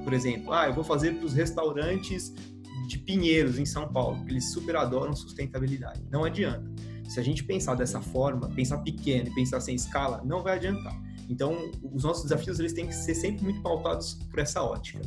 por 0.04 0.14
exemplo, 0.14 0.54
ah, 0.54 0.68
eu 0.68 0.76
vou 0.76 0.84
fazer 0.84 1.16
para 1.16 1.26
os 1.26 1.34
restaurantes 1.34 2.36
de 2.88 3.00
Pinheiros, 3.00 3.58
em 3.58 3.66
São 3.66 3.92
Paulo, 3.92 4.24
que 4.26 4.32
eles 4.32 4.52
super 4.52 4.76
adoram 4.76 5.16
sustentabilidade. 5.16 6.04
Não 6.12 6.24
adianta. 6.24 6.72
Se 7.10 7.20
a 7.20 7.24
gente 7.24 7.44
pensar 7.44 7.74
dessa 7.74 8.00
forma, 8.00 8.48
pensar 8.50 8.78
pequeno 8.80 9.34
pensar 9.34 9.60
sem 9.60 9.74
escala, 9.74 10.22
não 10.24 10.44
vai 10.44 10.58
adiantar. 10.58 11.05
Então, 11.30 11.72
os 11.84 12.04
nossos 12.04 12.24
desafios 12.24 12.60
eles 12.60 12.74
têm 12.74 12.88
que 12.88 12.96
ser 12.96 13.16
sempre 13.16 13.44
muito 13.44 13.62
pautados 13.62 14.14
por 14.30 14.40
essa 14.40 14.62
ótica. 14.62 15.02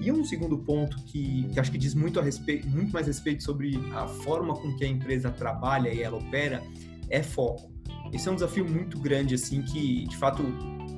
E 0.00 0.10
um 0.10 0.24
segundo 0.24 0.58
ponto 0.58 0.96
que, 1.04 1.48
que 1.52 1.60
acho 1.60 1.70
que 1.70 1.78
diz 1.78 1.94
muito, 1.94 2.18
a 2.18 2.22
respeito, 2.22 2.68
muito 2.68 2.92
mais 2.92 3.06
respeito 3.06 3.42
sobre 3.42 3.76
a 3.94 4.06
forma 4.06 4.54
com 4.54 4.74
que 4.76 4.84
a 4.84 4.88
empresa 4.88 5.30
trabalha 5.30 5.92
e 5.92 6.02
ela 6.02 6.18
opera 6.18 6.62
é 7.08 7.22
foco. 7.22 7.72
Esse 8.12 8.28
é 8.28 8.32
um 8.32 8.34
desafio 8.34 8.68
muito 8.68 8.98
grande, 8.98 9.34
assim, 9.34 9.62
que 9.62 10.06
de 10.06 10.16
fato 10.16 10.42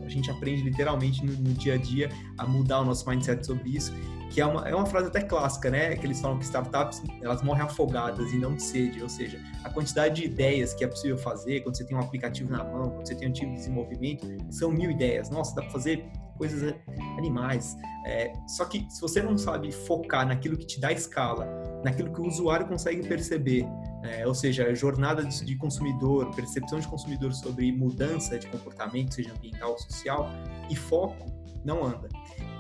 a 0.07 0.09
gente 0.09 0.31
aprende 0.31 0.63
literalmente 0.63 1.25
no, 1.25 1.33
no 1.33 1.53
dia 1.55 1.75
a 1.75 1.77
dia 1.77 2.09
a 2.39 2.47
mudar 2.47 2.81
o 2.81 2.85
nosso 2.85 3.09
mindset 3.09 3.45
sobre 3.45 3.71
isso 3.71 3.93
que 4.31 4.41
é 4.41 4.47
uma, 4.47 4.69
é 4.69 4.75
uma 4.75 4.87
frase 4.87 5.09
até 5.09 5.23
clássica, 5.23 5.71
né? 5.71 5.95
Que 5.97 6.07
eles 6.07 6.21
falam 6.21 6.39
que 6.39 6.45
startups 6.45 7.03
elas 7.23 7.43
morrem 7.43 7.63
afogadas 7.63 8.33
e 8.33 8.37
não 8.37 8.55
de 8.55 8.63
sede, 8.63 9.03
ou 9.03 9.09
seja, 9.09 9.41
a 9.65 9.71
quantidade 9.71 10.17
de 10.17 10.25
ideias 10.25 10.75
que 10.75 10.85
é 10.85 10.89
possível 10.89 11.17
fazer 11.17 11.61
quando 11.61 11.77
você 11.77 11.85
tem 11.85 11.97
um 11.97 12.01
aplicativo 12.01 12.51
na 12.51 12.65
mão, 12.65 12.91
quando 12.91 13.07
você 13.07 13.15
tem 13.15 13.29
um 13.29 13.33
time 13.33 13.53
de 13.53 13.59
desenvolvimento, 13.59 14.27
são 14.51 14.71
mil 14.71 14.91
ideias. 14.91 15.31
Nossa, 15.31 15.55
dá 15.55 15.63
para 15.63 15.71
fazer 15.71 16.05
coisas 16.37 16.75
animais. 17.17 17.77
É, 18.05 18.33
só 18.47 18.65
que 18.65 18.87
se 18.91 19.01
você 19.01 19.23
não 19.23 19.39
sabe 19.39 19.73
focar 19.73 20.27
naquilo 20.27 20.57
que 20.57 20.67
te 20.67 20.81
dá 20.81 20.93
escala, 20.93 21.49
naquilo 21.85 22.13
que 22.13 22.21
o 22.21 22.27
usuário 22.27 22.67
consegue 22.67 23.07
perceber, 23.07 23.67
é, 24.07 24.27
ou 24.27 24.35
seja, 24.35 24.75
jornada 24.75 25.25
de, 25.25 25.45
de 25.45 25.57
consumidor, 25.57 26.35
percepção 26.35 26.79
de 26.79 26.89
consumidor 26.89 27.33
sobre 27.33 27.71
mudança 27.73 28.39
de 28.39 28.47
comportamento, 28.47 29.15
seja 29.15 29.33
ambiental 29.33 29.73
ou 29.73 29.79
social, 29.79 30.31
e 30.71 30.77
foco, 30.77 31.27
não 31.65 31.85
anda 31.85 32.09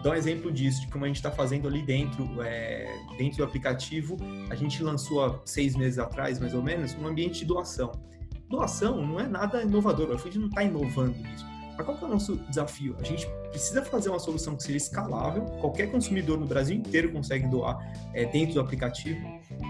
dar 0.07 0.13
um 0.13 0.15
exemplo 0.15 0.53
disso, 0.53 0.83
de 0.83 0.89
como 0.89 1.05
a 1.05 1.09
gente 1.09 1.17
está 1.17 1.31
fazendo 1.31 1.67
ali 1.67 1.83
dentro, 1.83 2.41
é, 2.43 2.87
dentro 3.19 3.39
do 3.39 3.45
aplicativo. 3.45 4.17
A 4.49 4.55
gente 4.55 4.83
lançou 4.83 5.25
há 5.25 5.41
seis 5.45 5.75
meses 5.75 5.99
atrás, 5.99 6.39
mais 6.39 6.55
ou 6.55 6.63
menos, 6.63 6.95
um 6.95 7.07
ambiente 7.07 7.41
de 7.41 7.45
doação. 7.45 7.91
Doação 8.49 9.05
não 9.05 9.19
é 9.19 9.27
nada 9.27 9.63
inovador, 9.63 10.11
o 10.11 10.15
iFood 10.15 10.39
não 10.39 10.47
está 10.47 10.63
inovando 10.63 11.19
nisso. 11.19 11.45
Mas 11.77 11.85
qual 11.85 11.97
que 11.97 12.05
é 12.05 12.07
o 12.07 12.11
nosso 12.11 12.37
desafio? 12.49 12.97
A 12.99 13.03
gente 13.03 13.27
precisa 13.51 13.83
fazer 13.83 14.09
uma 14.09 14.19
solução 14.19 14.57
que 14.57 14.63
seja 14.63 14.77
escalável, 14.77 15.45
qualquer 15.61 15.91
consumidor 15.91 16.39
no 16.39 16.47
Brasil 16.47 16.77
inteiro 16.77 17.13
consegue 17.13 17.47
doar 17.49 17.79
é, 18.15 18.25
dentro 18.25 18.55
do 18.55 18.61
aplicativo. 18.61 19.21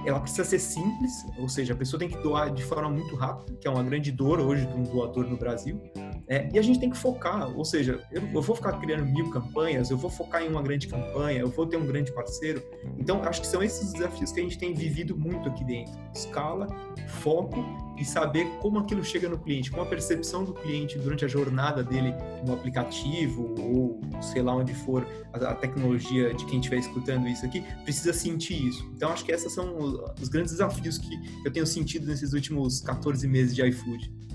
Ela 0.07 0.21
precisa 0.21 0.45
ser 0.45 0.59
simples, 0.59 1.13
ou 1.39 1.49
seja, 1.49 1.73
a 1.73 1.77
pessoa 1.77 1.99
tem 1.99 2.09
que 2.09 2.19
doar 2.19 2.53
de 2.53 2.63
forma 2.63 2.89
muito 2.89 3.15
rápida, 3.17 3.57
que 3.59 3.67
é 3.67 3.71
uma 3.71 3.83
grande 3.83 4.13
dor 4.13 4.41
hoje 4.41 4.67
de 4.67 4.75
um 4.75 4.83
doador 4.83 5.27
no 5.27 5.37
Brasil. 5.37 5.81
É, 6.29 6.49
e 6.53 6.59
a 6.59 6.63
gente 6.63 6.79
tem 6.79 6.91
que 6.91 6.97
focar, 6.97 7.57
ou 7.57 7.65
seja, 7.65 8.01
eu, 8.11 8.23
eu, 8.35 8.43
vou 8.43 8.57
ficar 8.57 8.73
criando 8.81 9.05
mil 9.07 9.31
campanhas, 9.31 9.91
eu 9.91 9.97
vou 9.97 10.11
focar 10.11 10.43
em 10.43 10.49
uma 10.49 10.63
grande 10.63 10.87
campanha, 10.89 11.41
eu 11.41 11.49
vou 11.49 11.67
ter 11.67 11.77
um 11.77 11.87
grande 11.87 12.13
parceiro. 12.13 12.63
Então, 12.99 13.23
acho 13.23 13.41
que 13.41 13.47
são 13.47 13.63
esses 13.63 13.93
desafios 13.93 14.33
que 14.33 14.41
a 14.41 14.43
gente 14.43 14.59
tem 14.59 14.75
vivido 14.75 15.17
muito 15.17 15.49
aqui 15.49 15.65
dentro: 15.65 15.93
escala, 16.15 16.67
foco 17.09 17.65
e 17.99 18.05
saber 18.05 18.47
como 18.61 18.79
aquilo 18.79 19.05
chega 19.05 19.29
no 19.29 19.39
cliente, 19.39 19.71
como 19.71 19.83
a 19.83 19.87
percepção 19.87 20.45
do 20.45 20.53
cliente 20.53 20.99
durante 20.99 21.25
a 21.25 21.29
jornada 21.29 21.83
dele 21.83 22.15
no 22.47 22.53
aplicativo 22.53 23.55
ou 23.59 24.01
sei 24.21 24.43
lá 24.43 24.55
onde 24.55 24.75
for 24.75 25.07
a, 25.33 25.51
a 25.51 25.55
tecnologia 25.55 26.35
de 26.35 26.45
quem 26.47 26.59
estiver 26.59 26.79
escutando 26.79 27.27
isso 27.27 27.45
aqui, 27.45 27.63
precisa 27.85 28.13
sentir 28.13 28.67
isso. 28.67 28.85
Então, 28.95 29.11
acho 29.11 29.25
que 29.25 29.33
esses 29.33 29.53
são 29.53 29.79
os, 29.79 30.21
os 30.21 30.29
grandes 30.29 30.53
desafios 30.53 30.99
que 30.99 31.17
eu 31.45 31.53
tenho 31.53 31.67
sentido 31.67 32.07
nesses 32.07 32.33
últimos 32.33 32.81
14 32.81 33.27
meses 33.27 33.55
de 33.55 33.65
iFood. 33.67 34.26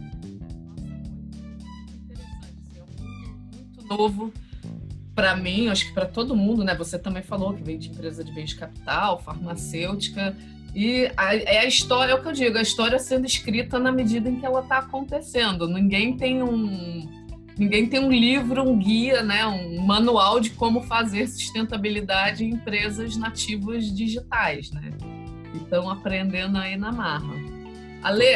Novo 3.91 4.31
para 5.13 5.35
mim, 5.35 5.67
acho 5.67 5.87
que 5.87 5.93
para 5.93 6.05
todo 6.05 6.35
mundo, 6.35 6.63
né? 6.63 6.73
Você 6.75 6.97
também 6.97 7.21
falou 7.21 7.53
que 7.53 7.61
vem 7.61 7.77
de 7.77 7.89
empresa 7.89 8.23
de 8.23 8.31
bens 8.31 8.51
de 8.51 8.55
capital, 8.55 9.19
farmacêutica, 9.19 10.35
e 10.73 11.11
a, 11.17 11.35
é 11.35 11.59
a 11.59 11.65
história, 11.65 12.13
é 12.13 12.15
o 12.15 12.21
que 12.21 12.29
eu 12.29 12.31
digo, 12.31 12.57
a 12.57 12.61
história 12.61 12.97
sendo 12.97 13.25
escrita 13.25 13.77
na 13.77 13.91
medida 13.91 14.29
em 14.29 14.39
que 14.39 14.45
ela 14.45 14.61
está 14.61 14.77
acontecendo. 14.77 15.67
Ninguém 15.67 16.15
tem 16.15 16.41
um 16.41 17.21
ninguém 17.57 17.85
tem 17.85 17.99
um 17.99 18.09
livro, 18.09 18.63
um 18.63 18.79
guia, 18.79 19.21
né, 19.21 19.45
um 19.45 19.81
manual 19.81 20.39
de 20.39 20.49
como 20.51 20.81
fazer 20.81 21.27
sustentabilidade 21.27 22.43
em 22.43 22.51
empresas 22.51 23.15
nativas 23.17 23.93
digitais, 23.93 24.71
né? 24.71 24.91
Então, 25.53 25.89
aprendendo 25.89 26.57
aí 26.57 26.77
na 26.77 26.91
marra. 26.91 27.35
Ale, 28.01 28.33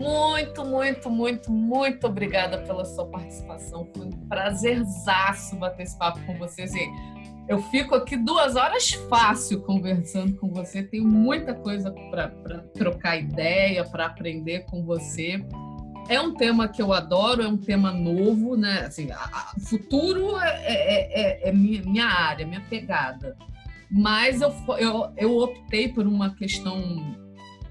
muito, 0.00 0.64
muito, 0.64 1.10
muito, 1.10 1.52
muito 1.52 2.06
obrigada 2.06 2.56
pela 2.58 2.86
sua 2.86 3.06
participação. 3.06 3.86
Foi 3.94 4.06
um 4.06 4.10
prazerzaço 4.28 5.56
bater 5.56 5.82
esse 5.82 5.98
papo 5.98 6.18
com 6.24 6.38
você. 6.38 6.62
Assim, 6.62 6.90
eu 7.46 7.60
fico 7.64 7.94
aqui 7.94 8.16
duas 8.16 8.56
horas 8.56 8.92
fácil 9.10 9.60
conversando 9.60 10.32
com 10.38 10.48
você. 10.48 10.82
Tenho 10.82 11.06
muita 11.06 11.52
coisa 11.52 11.92
para 12.10 12.28
trocar 12.72 13.18
ideia, 13.18 13.84
para 13.84 14.06
aprender 14.06 14.64
com 14.70 14.82
você. 14.82 15.44
É 16.08 16.18
um 16.18 16.32
tema 16.32 16.66
que 16.66 16.80
eu 16.80 16.94
adoro, 16.94 17.42
é 17.42 17.48
um 17.48 17.58
tema 17.58 17.92
novo, 17.92 18.56
né? 18.56 18.86
Assim, 18.86 19.08
o 19.56 19.60
futuro 19.60 20.38
é, 20.38 20.62
é, 20.62 21.20
é, 21.20 21.48
é 21.50 21.52
minha, 21.52 21.82
minha, 21.82 22.06
área, 22.06 22.46
minha 22.46 22.62
pegada. 22.62 23.36
Mas 23.90 24.40
eu, 24.40 24.54
eu, 24.78 25.12
eu 25.16 25.36
optei 25.36 25.88
por 25.88 26.06
uma 26.06 26.34
questão 26.34 26.80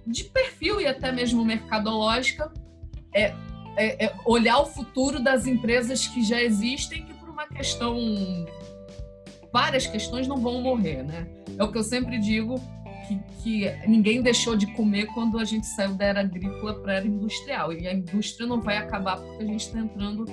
de 0.10 0.26
perfil 0.26 0.82
e 0.82 0.88
até 0.88 1.12
mesmo 1.12 1.46
mercadológica, 1.46 2.52
é, 3.14 3.34
é, 3.78 4.06
é 4.06 4.16
olhar 4.26 4.60
o 4.60 4.66
futuro 4.66 5.22
das 5.22 5.46
empresas 5.46 6.08
que 6.08 6.24
já 6.24 6.42
existem, 6.42 7.06
que 7.06 7.14
por 7.14 7.30
uma 7.30 7.48
questão 7.48 7.98
várias 9.52 9.88
questões 9.88 10.28
não 10.28 10.38
vão 10.38 10.62
morrer, 10.62 11.04
né? 11.04 11.28
É 11.58 11.64
o 11.64 11.72
que 11.72 11.78
eu 11.78 11.84
sempre 11.84 12.20
digo, 12.20 12.56
que, 13.10 13.20
que 13.42 13.88
ninguém 13.88 14.22
deixou 14.22 14.56
de 14.56 14.68
comer 14.74 15.08
quando 15.08 15.40
a 15.40 15.44
gente 15.44 15.66
saiu 15.66 15.96
da 15.96 16.06
era 16.06 16.20
agrícola 16.22 16.76
para 16.76 16.94
a 16.94 16.96
era 16.98 17.08
industrial. 17.08 17.74
E 17.74 17.88
a 17.88 17.94
indústria 17.94 18.46
não 18.46 18.62
vai 18.62 18.78
acabar 18.78 19.18
porque 19.18 19.44
a 19.44 19.46
gente 19.46 19.62
está 19.62 19.80
entrando 19.80 20.26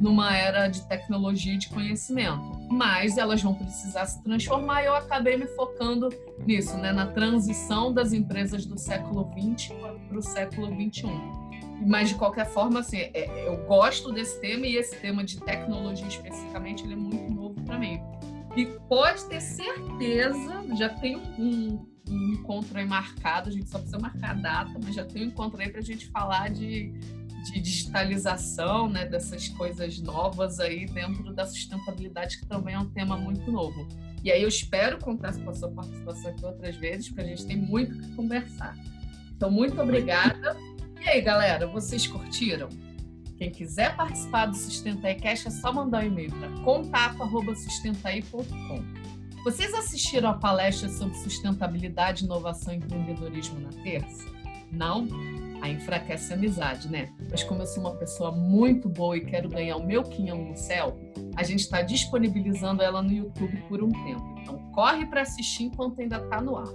numa 0.00 0.34
era 0.34 0.68
de 0.68 0.86
tecnologia 0.88 1.54
e 1.54 1.58
de 1.58 1.68
conhecimento. 1.68 2.42
Mas 2.70 3.18
elas 3.18 3.42
vão 3.42 3.54
precisar 3.54 4.06
se 4.06 4.22
transformar 4.22 4.82
e 4.82 4.86
eu 4.86 4.94
acabei 4.94 5.36
me 5.36 5.46
focando 5.48 6.08
nisso, 6.46 6.76
né? 6.78 6.92
na 6.92 7.06
transição 7.06 7.92
das 7.92 8.12
empresas 8.12 8.64
do 8.64 8.78
século 8.78 9.30
XX 9.38 9.72
para 10.08 10.18
o 10.18 10.22
século 10.22 10.68
XXI. 10.68 11.06
Mas, 11.84 12.10
de 12.10 12.14
qualquer 12.14 12.46
forma, 12.46 12.78
assim, 12.78 12.98
é, 12.98 13.48
eu 13.48 13.56
gosto 13.66 14.12
desse 14.12 14.40
tema 14.40 14.66
e 14.66 14.76
esse 14.76 14.96
tema 15.00 15.24
de 15.24 15.40
tecnologia 15.40 16.06
especificamente 16.06 16.84
ele 16.84 16.92
é 16.92 16.96
muito 16.96 17.34
novo 17.34 17.60
para 17.62 17.76
mim. 17.76 18.00
E 18.56 18.66
pode 18.88 19.24
ter 19.24 19.40
certeza, 19.40 20.64
já 20.76 20.90
tem 20.90 21.16
um, 21.16 21.84
um 22.12 22.32
encontro 22.34 22.78
aí 22.78 22.86
marcado, 22.86 23.48
a 23.48 23.52
gente 23.52 23.68
só 23.68 23.78
precisa 23.78 23.98
marcar 23.98 24.30
a 24.30 24.34
data, 24.34 24.72
mas 24.82 24.94
já 24.94 25.04
tem 25.04 25.24
um 25.24 25.26
encontro 25.26 25.60
aí 25.60 25.70
para 25.70 25.80
a 25.80 25.84
gente 25.84 26.06
falar 26.06 26.50
de, 26.50 26.92
de 27.44 27.60
digitalização, 27.60 28.88
né, 28.88 29.06
dessas 29.06 29.48
coisas 29.48 29.98
novas 30.00 30.60
aí 30.60 30.86
dentro 30.86 31.34
da 31.34 31.46
sustentabilidade, 31.46 32.38
que 32.38 32.46
também 32.46 32.74
é 32.74 32.78
um 32.78 32.88
tema 32.88 33.16
muito 33.16 33.50
novo. 33.50 33.86
E 34.22 34.30
aí 34.30 34.42
eu 34.42 34.48
espero 34.48 34.98
contar 34.98 35.34
com 35.36 35.50
a 35.50 35.54
sua 35.54 35.68
participação 35.70 36.30
aqui 36.30 36.44
outras 36.44 36.76
vezes, 36.76 37.08
porque 37.08 37.22
a 37.22 37.26
gente 37.26 37.44
tem 37.44 37.56
muito 37.56 37.98
que 37.98 38.14
conversar. 38.14 38.78
Então, 39.34 39.50
muito 39.50 39.82
obrigada. 39.82 40.56
E 41.00 41.08
aí, 41.08 41.20
galera, 41.20 41.66
vocês 41.66 42.06
curtiram? 42.06 42.68
Quem 43.36 43.50
quiser 43.50 43.96
participar 43.96 44.46
do 44.46 44.56
Sustenta 44.56 45.08
é 45.08 45.34
só 45.34 45.72
mandar 45.72 46.04
um 46.04 46.06
e-mail 46.06 46.30
para 46.30 46.48
contato@sustentaí.com. 46.62 48.84
Vocês 49.44 49.74
assistiram 49.74 50.30
a 50.30 50.34
palestra 50.34 50.88
sobre 50.88 51.16
sustentabilidade, 51.16 52.24
inovação 52.24 52.72
e 52.72 52.76
empreendedorismo 52.76 53.58
na 53.58 53.70
terça? 53.82 54.24
Não? 54.70 55.08
Aí 55.60 55.74
enfraquece 55.74 56.32
a 56.32 56.36
amizade, 56.36 56.88
né? 56.88 57.12
Mas 57.28 57.42
como 57.42 57.62
eu 57.62 57.66
sou 57.66 57.82
uma 57.82 57.94
pessoa 57.96 58.30
muito 58.30 58.88
boa 58.88 59.16
e 59.16 59.24
quero 59.24 59.48
ganhar 59.48 59.76
o 59.76 59.86
meu 59.86 60.04
quinhão 60.04 60.44
no 60.44 60.56
céu, 60.56 60.96
a 61.36 61.42
gente 61.42 61.60
está 61.60 61.82
disponibilizando 61.82 62.82
ela 62.82 63.02
no 63.02 63.12
YouTube 63.12 63.56
por 63.68 63.82
um 63.82 63.90
tempo. 63.90 64.34
Então 64.40 64.58
corre 64.72 65.06
para 65.06 65.22
assistir 65.22 65.64
enquanto 65.64 66.00
ainda 66.00 66.18
está 66.18 66.40
no 66.40 66.56
ar. 66.56 66.68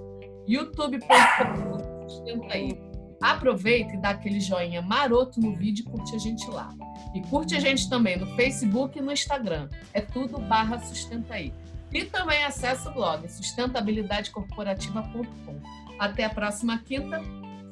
youtube.com 0.45 2.07
sustenta 2.09 2.53
aí 2.53 2.77
aproveita 3.21 3.93
e 3.93 3.97
dá 3.97 4.09
aquele 4.09 4.39
joinha 4.39 4.81
maroto 4.81 5.39
no 5.39 5.55
vídeo 5.55 5.83
e 5.87 5.89
curte 5.89 6.15
a 6.15 6.19
gente 6.19 6.47
lá. 6.49 6.69
E 7.15 7.21
curte 7.21 7.55
a 7.55 7.59
gente 7.59 7.89
também 7.89 8.17
no 8.17 8.27
Facebook 8.35 8.97
e 8.97 9.01
no 9.01 9.11
Instagram. 9.11 9.69
É 9.93 10.01
tudo 10.01 10.39
barra 10.39 10.79
sustenta 10.79 11.33
aí. 11.33 11.53
E 11.93 12.05
também 12.05 12.43
acessa 12.43 12.89
o 12.89 12.93
blog 12.93 13.29
sustentabilidadecorporativa.com. 13.29 15.61
Até 15.99 16.25
a 16.25 16.29
próxima 16.29 16.79
quinta. 16.79 17.21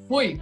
Fui! 0.08 0.39